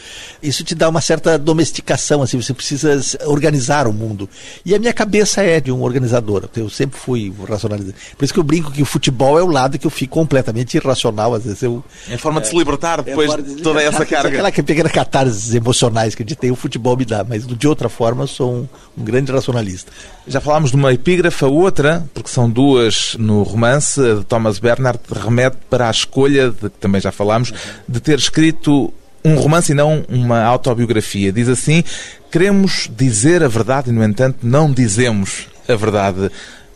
Isso 0.43 0.63
te 0.63 0.75
dá 0.75 0.89
uma 0.89 1.01
certa 1.01 1.37
domesticação, 1.37 2.21
assim, 2.21 2.41
você 2.41 2.53
precisa 2.53 2.99
organizar 3.25 3.87
o 3.87 3.93
mundo. 3.93 4.29
E 4.65 4.75
a 4.75 4.79
minha 4.79 4.93
cabeça 4.93 5.41
é 5.41 5.61
de 5.61 5.71
um 5.71 5.81
organizador. 5.83 6.49
Eu 6.55 6.69
sempre 6.69 6.99
fui 6.99 7.33
racionalizador. 7.47 7.95
Por 8.17 8.25
isso 8.25 8.33
que 8.33 8.39
eu 8.39 8.43
brinco 8.43 8.71
que 8.71 8.81
o 8.81 8.85
futebol 8.85 9.39
é 9.39 9.43
o 9.43 9.49
lado 9.49 9.79
que 9.79 9.87
eu 9.87 9.91
fico 9.91 10.13
completamente 10.13 10.75
irracional. 10.75 11.33
Às 11.33 11.45
vezes 11.45 11.61
eu. 11.63 11.83
É 12.09 12.15
a 12.15 12.19
forma 12.19 12.41
de 12.41 12.47
se 12.49 12.55
libertar 12.55 13.01
depois 13.01 13.31
é 13.33 13.41
de 13.41 13.55
toda 13.61 13.81
essa 13.81 14.05
carga. 14.05 14.29
Aquela 14.29 14.51
pequena 14.65 14.89
catarse 14.89 15.55
emocionais 15.55 16.15
que 16.15 16.23
a 16.23 16.25
gente 16.25 16.35
tem, 16.35 16.51
o 16.51 16.55
futebol 16.55 16.97
me 16.97 17.05
dá, 17.05 17.23
mas 17.23 17.45
de 17.45 17.67
outra 17.67 17.87
forma 17.87 18.23
eu 18.23 18.27
sou 18.27 18.53
um, 18.53 18.67
um 18.97 19.03
grande 19.03 19.31
racionalista. 19.31 19.91
Já 20.27 20.41
falámos 20.41 20.71
de 20.71 20.75
uma 20.75 20.91
epígrafa, 20.91 21.47
outra, 21.47 22.05
porque 22.13 22.29
são 22.29 22.49
duas 22.49 23.15
no 23.17 23.43
romance, 23.43 24.01
de 24.01 24.23
Thomas 24.25 24.59
Bernard, 24.59 24.99
remete 25.09 25.57
para 25.69 25.87
a 25.87 25.91
escolha, 25.91 26.49
de 26.49 26.69
que 26.69 26.79
também 26.79 26.99
já 26.99 27.11
falámos, 27.11 27.53
de 27.87 27.99
ter 27.99 28.17
escrito 28.17 28.93
um 29.23 29.35
romance 29.35 29.71
e 29.71 29.75
não 29.75 30.05
uma 30.09 30.43
autobiografia. 30.43 31.31
Diz 31.31 31.49
assim: 31.49 31.83
queremos 32.31 32.89
dizer 32.95 33.43
a 33.43 33.47
verdade 33.47 33.89
e, 33.89 33.93
no 33.93 34.03
entanto, 34.03 34.39
não 34.43 34.71
dizemos 34.71 35.47
a 35.67 35.75
verdade. 35.75 36.29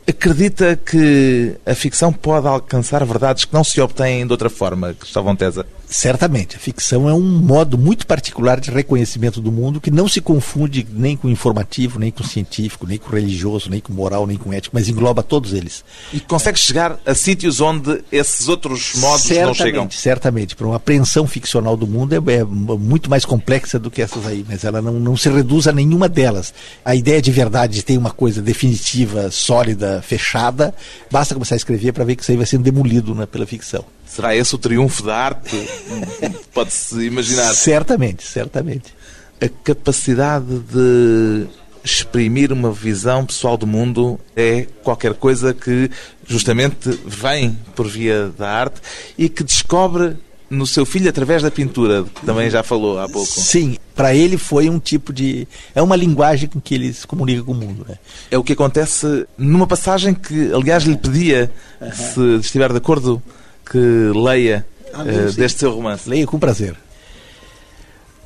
Acredita 0.07 0.75
que 0.75 1.55
a 1.65 1.75
ficção 1.75 2.11
pode 2.11 2.47
alcançar 2.47 3.05
verdades 3.05 3.45
que 3.45 3.53
não 3.53 3.63
se 3.63 3.79
obtêm 3.79 4.25
de 4.25 4.31
outra 4.31 4.49
forma, 4.49 4.95
Cristóvão 4.95 5.35
Tesa? 5.35 5.65
Certamente. 5.89 6.55
A 6.55 6.59
ficção 6.59 7.09
é 7.09 7.13
um 7.13 7.39
modo 7.39 7.75
muito 7.75 8.05
particular 8.05 8.59
de 8.59 8.69
reconhecimento 8.69 9.41
do 9.41 9.51
mundo 9.51 9.81
que 9.81 9.89
não 9.89 10.07
se 10.07 10.21
confunde 10.21 10.85
nem 10.91 11.17
com 11.17 11.27
informativo, 11.27 11.97
nem 11.97 12.11
com 12.11 12.23
científico, 12.23 12.85
nem 12.85 12.99
com 12.99 13.09
religioso, 13.09 13.71
nem 13.71 13.81
com 13.81 13.91
moral, 13.91 14.27
nem 14.27 14.37
com 14.37 14.53
ético, 14.53 14.75
mas 14.77 14.87
engloba 14.87 15.23
todos 15.23 15.51
eles. 15.51 15.83
E 16.13 16.19
consegue 16.19 16.59
chegar 16.59 16.99
a 17.03 17.15
sítios 17.15 17.59
onde 17.59 18.03
esses 18.11 18.47
outros 18.47 18.93
modos 18.97 19.23
certamente, 19.23 19.47
não 19.47 19.53
chegam? 19.55 19.89
Certamente. 19.89 20.55
Para 20.55 20.67
uma 20.67 20.75
apreensão 20.75 21.25
ficcional 21.25 21.75
do 21.75 21.87
mundo 21.87 22.13
é, 22.13 22.33
é, 22.35 22.43
muito 22.43 23.09
mais 23.09 23.25
complexa 23.25 23.79
do 23.79 23.89
que 23.89 24.03
essas 24.03 24.27
aí, 24.27 24.45
mas 24.47 24.63
ela 24.63 24.83
não, 24.83 24.93
não 24.93 25.17
se 25.17 25.27
reduz 25.27 25.67
a 25.67 25.71
nenhuma 25.71 26.07
delas. 26.07 26.53
A 26.85 26.93
ideia 26.93 27.19
de 27.19 27.31
verdade 27.31 27.73
de 27.73 27.83
ter 27.83 27.97
uma 27.97 28.11
coisa 28.11 28.43
definitiva, 28.43 29.31
sólida, 29.31 30.03
fechada, 30.03 30.73
basta 31.11 31.33
começar 31.33 31.55
a 31.55 31.57
escrever 31.57 31.93
para 31.93 32.03
ver 32.03 32.15
que 32.15 32.21
isso 32.21 32.31
aí 32.31 32.37
vai 32.37 32.45
sendo 32.45 32.63
demolido 32.63 33.15
né, 33.15 33.25
pela 33.25 33.47
ficção. 33.47 33.83
Será 34.09 34.35
esse 34.35 34.55
o 34.55 34.57
triunfo 34.57 35.03
da 35.03 35.15
arte? 35.15 35.55
Pode-se 36.51 36.99
imaginar. 37.05 37.53
Certamente, 37.53 38.23
certamente. 38.23 38.93
A 39.39 39.47
capacidade 39.63 40.59
de 40.59 41.45
exprimir 41.83 42.51
uma 42.51 42.71
visão 42.71 43.25
pessoal 43.25 43.55
do 43.55 43.67
mundo 43.67 44.19
é 44.35 44.65
qualquer 44.83 45.13
coisa 45.13 45.53
que 45.53 45.89
justamente 46.27 46.89
vem 47.05 47.57
por 47.75 47.87
via 47.87 48.31
da 48.37 48.49
arte 48.49 48.81
e 49.17 49.29
que 49.29 49.43
descobre 49.43 50.17
no 50.49 50.65
seu 50.65 50.85
filho 50.85 51.07
através 51.07 51.43
da 51.43 51.51
pintura, 51.51 52.03
que 52.03 52.25
também 52.25 52.49
já 52.49 52.63
falou 52.63 52.99
há 52.99 53.07
pouco. 53.07 53.27
Sim, 53.27 53.77
para 53.95 54.15
ele 54.15 54.37
foi 54.37 54.67
um 54.69 54.79
tipo 54.79 55.13
de. 55.13 55.47
É 55.75 55.81
uma 55.81 55.95
linguagem 55.95 56.49
com 56.49 56.59
que 56.59 56.73
ele 56.73 56.91
se 56.91 57.05
comunica 57.05 57.43
com 57.43 57.51
o 57.51 57.55
mundo. 57.55 57.85
Né? 57.87 57.95
É 58.31 58.37
o 58.37 58.43
que 58.43 58.53
acontece 58.53 59.27
numa 59.37 59.67
passagem 59.67 60.15
que, 60.15 60.51
aliás, 60.51 60.83
lhe 60.83 60.97
pedia, 60.97 61.51
se 61.93 62.37
estiver 62.39 62.71
de 62.71 62.77
acordo, 62.77 63.21
que 63.69 64.11
leia 64.15 64.65
ah, 64.93 65.03
uh, 65.03 65.33
deste 65.33 65.59
seu 65.59 65.73
romance. 65.73 66.09
Leia 66.09 66.25
com 66.25 66.39
prazer. 66.39 66.75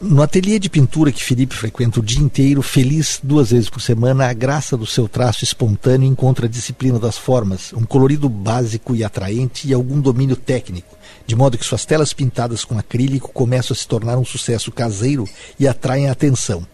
No 0.02 0.22
ateliê 0.22 0.60
de 0.60 0.70
pintura 0.70 1.14
que 1.14 1.24
Felipe 1.24 1.56
frequenta 1.56 2.02
o 2.02 2.04
dia 2.04 2.22
inteiro, 2.22 2.62
feliz 2.62 3.22
duas 3.24 3.52
vezes 3.52 3.70
por 3.70 3.82
semana, 3.82 4.28
a 4.28 4.34
graça 4.34 4.76
do 4.76 4.86
seu 4.86 5.08
traço 5.08 5.46
espontâneo 5.46 6.06
encontra 6.06 6.46
a 6.46 6.50
disciplina 6.50 7.00
das 7.00 7.18
formas, 7.18 7.72
um 7.72 7.86
colorido 7.86 8.28
básico 8.28 8.94
e 8.94 9.04
atraente 9.04 9.66
e 9.66 9.74
algum 9.74 10.02
domínio 10.02 10.36
técnico, 10.36 10.98
de 11.26 11.38
modo 11.38 11.58
que 11.58 11.64
suas 11.64 11.86
telas 11.86 12.12
pintadas 12.12 12.66
com 12.66 12.78
acrílico 12.78 13.32
começam 13.32 13.74
a 13.74 13.78
se 13.78 13.88
tornar 13.88 14.18
um 14.18 14.26
sucesso 14.26 14.74
caseiro 14.74 15.26
e 15.58 15.70
atraem 15.70 16.10
a 16.10 16.12
atenção. 16.12 16.68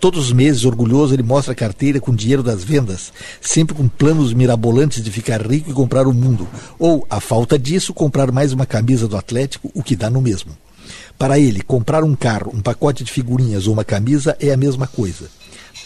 Todos 0.00 0.28
os 0.28 0.32
meses, 0.32 0.64
orgulhoso, 0.64 1.12
ele 1.12 1.22
mostra 1.22 1.52
a 1.52 1.54
carteira 1.54 2.00
com 2.00 2.14
dinheiro 2.14 2.42
das 2.42 2.64
vendas, 2.64 3.12
sempre 3.38 3.74
com 3.74 3.86
planos 3.86 4.32
mirabolantes 4.32 5.04
de 5.04 5.10
ficar 5.10 5.46
rico 5.46 5.70
e 5.70 5.74
comprar 5.74 6.06
o 6.06 6.14
mundo. 6.14 6.48
Ou, 6.78 7.06
a 7.10 7.20
falta 7.20 7.58
disso, 7.58 7.92
comprar 7.92 8.32
mais 8.32 8.54
uma 8.54 8.64
camisa 8.64 9.06
do 9.06 9.14
Atlético, 9.14 9.70
o 9.74 9.82
que 9.82 9.94
dá 9.94 10.08
no 10.08 10.22
mesmo. 10.22 10.56
Para 11.18 11.38
ele, 11.38 11.60
comprar 11.60 12.02
um 12.02 12.16
carro, 12.16 12.50
um 12.54 12.62
pacote 12.62 13.04
de 13.04 13.12
figurinhas 13.12 13.66
ou 13.66 13.74
uma 13.74 13.84
camisa 13.84 14.34
é 14.40 14.50
a 14.50 14.56
mesma 14.56 14.86
coisa. 14.86 15.28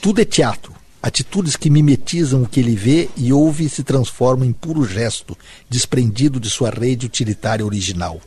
Tudo 0.00 0.20
é 0.20 0.24
teatro. 0.24 0.72
Atitudes 1.02 1.56
que 1.56 1.68
mimetizam 1.68 2.44
o 2.44 2.48
que 2.48 2.60
ele 2.60 2.76
vê 2.76 3.10
e 3.16 3.32
ouve 3.32 3.64
e 3.64 3.68
se 3.68 3.82
transformam 3.82 4.46
em 4.46 4.52
puro 4.52 4.84
gesto, 4.84 5.36
desprendido 5.68 6.38
de 6.38 6.48
sua 6.48 6.70
rede 6.70 7.04
utilitária 7.04 7.66
original. 7.66 8.20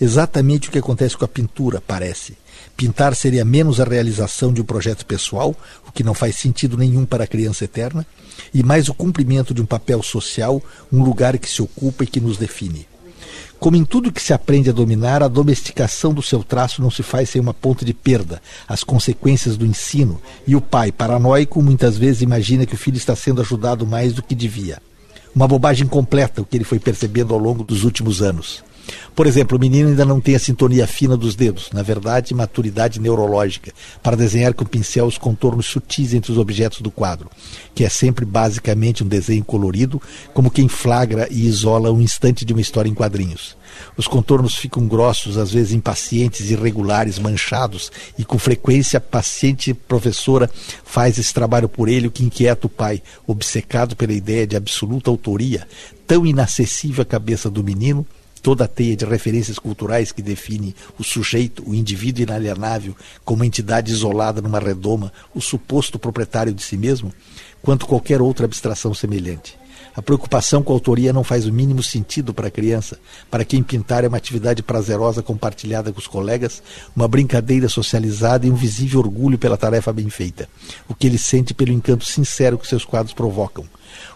Exatamente 0.00 0.68
o 0.68 0.72
que 0.72 0.78
acontece 0.78 1.16
com 1.16 1.24
a 1.24 1.28
pintura, 1.28 1.80
parece. 1.80 2.36
Pintar 2.80 3.14
seria 3.14 3.44
menos 3.44 3.78
a 3.78 3.84
realização 3.84 4.50
de 4.54 4.62
um 4.62 4.64
projeto 4.64 5.04
pessoal, 5.04 5.54
o 5.86 5.92
que 5.92 6.02
não 6.02 6.14
faz 6.14 6.36
sentido 6.36 6.78
nenhum 6.78 7.04
para 7.04 7.24
a 7.24 7.26
criança 7.26 7.66
eterna, 7.66 8.06
e 8.54 8.62
mais 8.62 8.88
o 8.88 8.94
cumprimento 8.94 9.52
de 9.52 9.60
um 9.60 9.66
papel 9.66 10.02
social, 10.02 10.62
um 10.90 11.02
lugar 11.02 11.36
que 11.36 11.46
se 11.46 11.60
ocupa 11.60 12.04
e 12.04 12.06
que 12.06 12.22
nos 12.22 12.38
define. 12.38 12.88
Como 13.58 13.76
em 13.76 13.84
tudo 13.84 14.10
que 14.10 14.22
se 14.22 14.32
aprende 14.32 14.70
a 14.70 14.72
dominar, 14.72 15.22
a 15.22 15.28
domesticação 15.28 16.14
do 16.14 16.22
seu 16.22 16.42
traço 16.42 16.80
não 16.80 16.90
se 16.90 17.02
faz 17.02 17.28
sem 17.28 17.38
uma 17.38 17.52
ponta 17.52 17.84
de 17.84 17.92
perda, 17.92 18.40
as 18.66 18.82
consequências 18.82 19.58
do 19.58 19.66
ensino, 19.66 20.18
e 20.46 20.56
o 20.56 20.60
pai, 20.62 20.90
paranoico, 20.90 21.60
muitas 21.60 21.98
vezes 21.98 22.22
imagina 22.22 22.64
que 22.64 22.76
o 22.76 22.78
filho 22.78 22.96
está 22.96 23.14
sendo 23.14 23.42
ajudado 23.42 23.86
mais 23.86 24.14
do 24.14 24.22
que 24.22 24.34
devia. 24.34 24.80
Uma 25.34 25.46
bobagem 25.46 25.86
completa 25.86 26.40
o 26.40 26.46
que 26.46 26.56
ele 26.56 26.64
foi 26.64 26.78
percebendo 26.78 27.34
ao 27.34 27.38
longo 27.38 27.62
dos 27.62 27.84
últimos 27.84 28.22
anos. 28.22 28.64
Por 29.14 29.26
exemplo, 29.26 29.56
o 29.56 29.60
menino 29.60 29.88
ainda 29.88 30.04
não 30.04 30.20
tem 30.20 30.34
a 30.34 30.38
sintonia 30.38 30.86
fina 30.86 31.16
dos 31.16 31.34
dedos, 31.34 31.70
na 31.72 31.82
verdade, 31.82 32.34
maturidade 32.34 33.00
neurológica, 33.00 33.72
para 34.02 34.16
desenhar 34.16 34.54
com 34.54 34.64
pincel 34.64 35.06
os 35.06 35.18
contornos 35.18 35.66
sutis 35.66 36.14
entre 36.14 36.32
os 36.32 36.38
objetos 36.38 36.80
do 36.80 36.90
quadro, 36.90 37.30
que 37.74 37.84
é 37.84 37.88
sempre 37.88 38.24
basicamente 38.24 39.04
um 39.04 39.08
desenho 39.08 39.44
colorido, 39.44 40.00
como 40.32 40.50
quem 40.50 40.68
flagra 40.68 41.28
e 41.30 41.46
isola 41.46 41.92
um 41.92 42.00
instante 42.00 42.44
de 42.44 42.52
uma 42.52 42.62
história 42.62 42.88
em 42.88 42.94
quadrinhos. 42.94 43.56
Os 43.96 44.08
contornos 44.08 44.54
ficam 44.56 44.86
grossos, 44.86 45.36
às 45.36 45.52
vezes 45.52 45.72
impacientes, 45.72 46.50
irregulares, 46.50 47.18
manchados, 47.18 47.90
e 48.18 48.24
com 48.24 48.38
frequência 48.38 48.98
a 48.98 49.00
paciente 49.00 49.74
professora 49.74 50.50
faz 50.84 51.18
esse 51.18 51.32
trabalho 51.32 51.68
por 51.68 51.88
ele, 51.88 52.08
o 52.08 52.10
que 52.10 52.24
inquieta 52.24 52.66
o 52.66 52.70
pai, 52.70 53.02
obcecado 53.26 53.94
pela 53.96 54.12
ideia 54.12 54.46
de 54.46 54.56
absoluta 54.56 55.10
autoria, 55.10 55.66
tão 56.06 56.26
inacessível 56.26 57.02
à 57.02 57.04
cabeça 57.04 57.50
do 57.50 57.62
menino 57.62 58.06
toda 58.40 58.64
a 58.64 58.68
teia 58.68 58.96
de 58.96 59.04
referências 59.04 59.58
culturais 59.58 60.12
que 60.12 60.22
define 60.22 60.74
o 60.98 61.04
sujeito, 61.04 61.62
o 61.68 61.74
indivíduo 61.74 62.22
inalienável, 62.22 62.96
como 63.24 63.44
entidade 63.44 63.92
isolada 63.92 64.40
numa 64.40 64.58
redoma, 64.58 65.12
o 65.34 65.40
suposto 65.40 65.98
proprietário 65.98 66.52
de 66.52 66.62
si 66.62 66.76
mesmo, 66.76 67.12
quanto 67.62 67.86
qualquer 67.86 68.22
outra 68.22 68.46
abstração 68.46 68.94
semelhante. 68.94 69.59
A 69.94 70.00
preocupação 70.00 70.62
com 70.62 70.72
a 70.72 70.76
autoria 70.76 71.12
não 71.12 71.24
faz 71.24 71.46
o 71.46 71.52
mínimo 71.52 71.82
sentido 71.82 72.32
para 72.32 72.48
a 72.48 72.50
criança. 72.50 72.98
Para 73.30 73.44
quem 73.44 73.62
pintar 73.62 74.04
é 74.04 74.08
uma 74.08 74.16
atividade 74.16 74.62
prazerosa 74.62 75.22
compartilhada 75.22 75.92
com 75.92 75.98
os 75.98 76.06
colegas, 76.06 76.62
uma 76.94 77.08
brincadeira 77.08 77.68
socializada 77.68 78.46
e 78.46 78.50
um 78.50 78.54
visível 78.54 79.00
orgulho 79.00 79.38
pela 79.38 79.56
tarefa 79.56 79.92
bem 79.92 80.08
feita. 80.08 80.48
O 80.88 80.94
que 80.94 81.06
ele 81.06 81.18
sente 81.18 81.52
pelo 81.52 81.72
encanto 81.72 82.04
sincero 82.04 82.58
que 82.58 82.68
seus 82.68 82.84
quadros 82.84 83.12
provocam. 83.12 83.64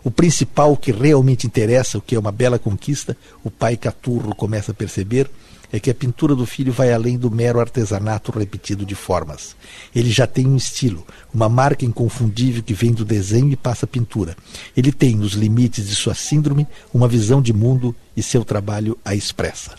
O 0.05 0.11
principal, 0.11 0.73
o 0.73 0.77
que 0.77 0.93
realmente 0.93 1.47
interessa, 1.47 1.99
o 1.99 2.01
que 2.01 2.15
é 2.15 2.19
uma 2.19 2.31
bela 2.31 2.59
conquista, 2.59 3.17
o 3.43 3.51
pai 3.51 3.77
Caturro 3.77 4.35
começa 4.35 4.71
a 4.71 4.75
perceber, 4.75 5.29
é 5.73 5.81
que 5.81 5.91
a 5.91 5.95
pintura 5.95 6.35
do 6.35 6.47
filho 6.47 6.73
vai 6.73 6.93
além 6.93 7.19
do 7.19 7.31
mero 7.31 7.61
artesanato 7.61 8.37
repetido 8.37 8.85
de 8.85 8.95
formas. 8.95 9.57
Ele 9.95 10.11
já 10.11 10.27
tem 10.27 10.47
um 10.47 10.57
estilo, 10.57 11.07
uma 11.33 11.49
marca 11.49 11.85
inconfundível 11.85 12.63
que 12.63 12.75
vem 12.75 12.93
do 12.93 13.05
desenho 13.05 13.53
e 13.53 13.57
passa 13.57 13.87
à 13.87 13.89
pintura. 13.89 14.37
Ele 14.77 14.93
tem, 14.93 15.15
nos 15.15 15.33
limites 15.33 15.89
de 15.89 15.95
sua 15.95 16.15
síndrome, 16.15 16.67
uma 16.93 17.09
visão 17.09 17.41
de 17.41 17.53
mundo 17.53 17.95
e 18.17 18.23
seu 18.23 18.45
trabalho 18.45 18.99
a 19.05 19.15
expressa 19.15 19.73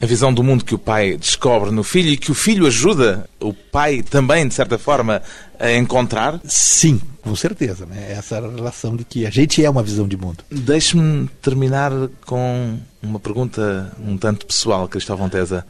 a 0.00 0.06
visão 0.06 0.34
do 0.34 0.42
mundo 0.42 0.64
que 0.64 0.74
o 0.74 0.78
pai 0.78 1.16
descobre 1.16 1.70
no 1.70 1.82
filho 1.82 2.10
e 2.10 2.16
que 2.16 2.30
o 2.30 2.34
filho 2.34 2.66
ajuda 2.66 3.28
o 3.40 3.54
pai 3.54 4.02
também, 4.02 4.46
de 4.46 4.52
certa 4.52 4.78
forma, 4.78 5.22
a 5.58 5.72
encontrar? 5.72 6.40
Sim, 6.44 7.00
com 7.24 7.34
certeza. 7.34 7.86
Né? 7.86 8.12
Essa 8.12 8.38
relação 8.40 8.94
de 8.94 9.04
que 9.04 9.26
a 9.26 9.30
gente 9.30 9.64
é 9.64 9.68
uma 9.68 9.82
visão 9.82 10.06
de 10.06 10.16
mundo. 10.16 10.44
Deixe-me 10.50 11.28
terminar 11.42 11.90
com 12.26 12.78
uma 13.02 13.18
pergunta 13.18 13.92
um 13.98 14.16
tanto 14.16 14.46
pessoal, 14.46 14.86
Cristóvão 14.86 15.28
Tesa. 15.28 15.66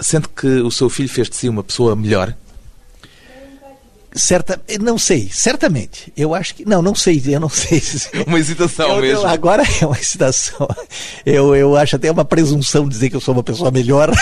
Sente 0.00 0.28
que 0.28 0.46
o 0.46 0.70
seu 0.70 0.88
filho 0.88 1.08
fez 1.08 1.28
de 1.28 1.36
si 1.36 1.48
uma 1.48 1.62
pessoa 1.62 1.94
melhor? 1.94 2.34
Certa, 4.16 4.60
não 4.80 4.96
sei, 4.96 5.28
certamente. 5.28 6.12
Eu 6.16 6.36
acho 6.36 6.54
que. 6.54 6.64
Não, 6.64 6.80
não 6.80 6.94
sei, 6.94 7.20
eu 7.26 7.40
não 7.40 7.48
sei. 7.50 7.82
Uma 8.24 8.38
hesitação 8.38 8.88
eu, 8.90 9.00
mesmo. 9.00 9.22
Eu, 9.22 9.26
agora 9.26 9.64
é 9.80 9.84
uma 9.84 9.98
hesitação. 9.98 10.68
Eu, 11.26 11.56
eu 11.56 11.76
acho 11.76 11.96
até 11.96 12.08
uma 12.12 12.24
presunção 12.24 12.88
dizer 12.88 13.10
que 13.10 13.16
eu 13.16 13.20
sou 13.20 13.34
uma 13.34 13.42
pessoa 13.42 13.72
melhor. 13.72 14.12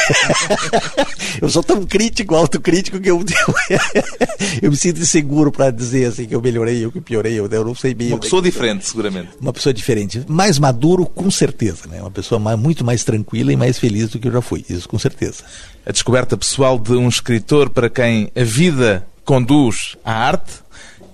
eu 1.42 1.48
sou 1.50 1.62
tão 1.62 1.84
crítico, 1.84 2.34
autocrítico, 2.34 2.98
que 2.98 3.10
eu, 3.10 3.22
eu, 3.68 3.78
eu 4.62 4.70
me 4.70 4.76
sinto 4.78 4.98
inseguro 4.98 5.52
para 5.52 5.70
dizer 5.70 6.06
assim 6.06 6.24
que 6.24 6.34
eu 6.34 6.40
melhorei, 6.40 6.82
eu 6.82 6.90
que 6.90 7.00
piorei, 7.00 7.34
eu, 7.34 7.46
eu 7.46 7.64
não 7.64 7.74
sei 7.74 7.92
bem. 7.92 8.08
Uma 8.08 8.18
pessoa 8.18 8.40
diferente, 8.40 8.88
seguramente. 8.88 9.28
Uma 9.38 9.52
pessoa 9.52 9.74
diferente. 9.74 10.24
Mais 10.26 10.58
maduro, 10.58 11.04
com 11.04 11.30
certeza. 11.30 11.86
Né? 11.86 12.00
Uma 12.00 12.10
pessoa 12.10 12.38
mais, 12.38 12.58
muito 12.58 12.82
mais 12.82 13.04
tranquila 13.04 13.52
e 13.52 13.56
mais 13.56 13.78
feliz 13.78 14.08
do 14.08 14.18
que 14.18 14.28
eu 14.28 14.32
já 14.32 14.40
fui. 14.40 14.64
Isso 14.70 14.88
com 14.88 14.98
certeza. 14.98 15.44
A 15.84 15.92
descoberta 15.92 16.34
pessoal 16.34 16.78
de 16.78 16.92
um 16.92 17.08
escritor 17.08 17.68
para 17.68 17.90
quem 17.90 18.30
a 18.34 18.42
vida 18.42 19.06
conduz 19.24 19.96
à 20.04 20.12
arte. 20.12 20.60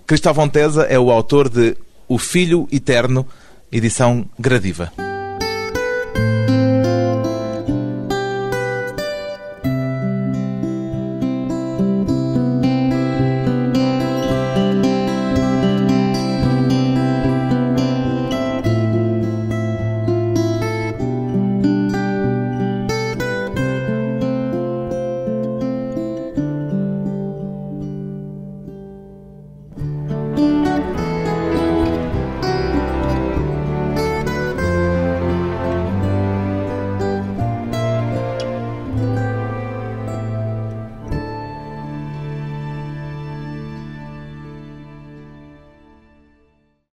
Cristóvão 0.06 0.48
Tesa 0.48 0.84
é 0.84 0.98
o 0.98 1.10
autor 1.10 1.48
de 1.48 1.76
O 2.06 2.18
Filho 2.18 2.68
Eterno, 2.72 3.26
edição 3.70 4.24
gradiva. 4.38 4.92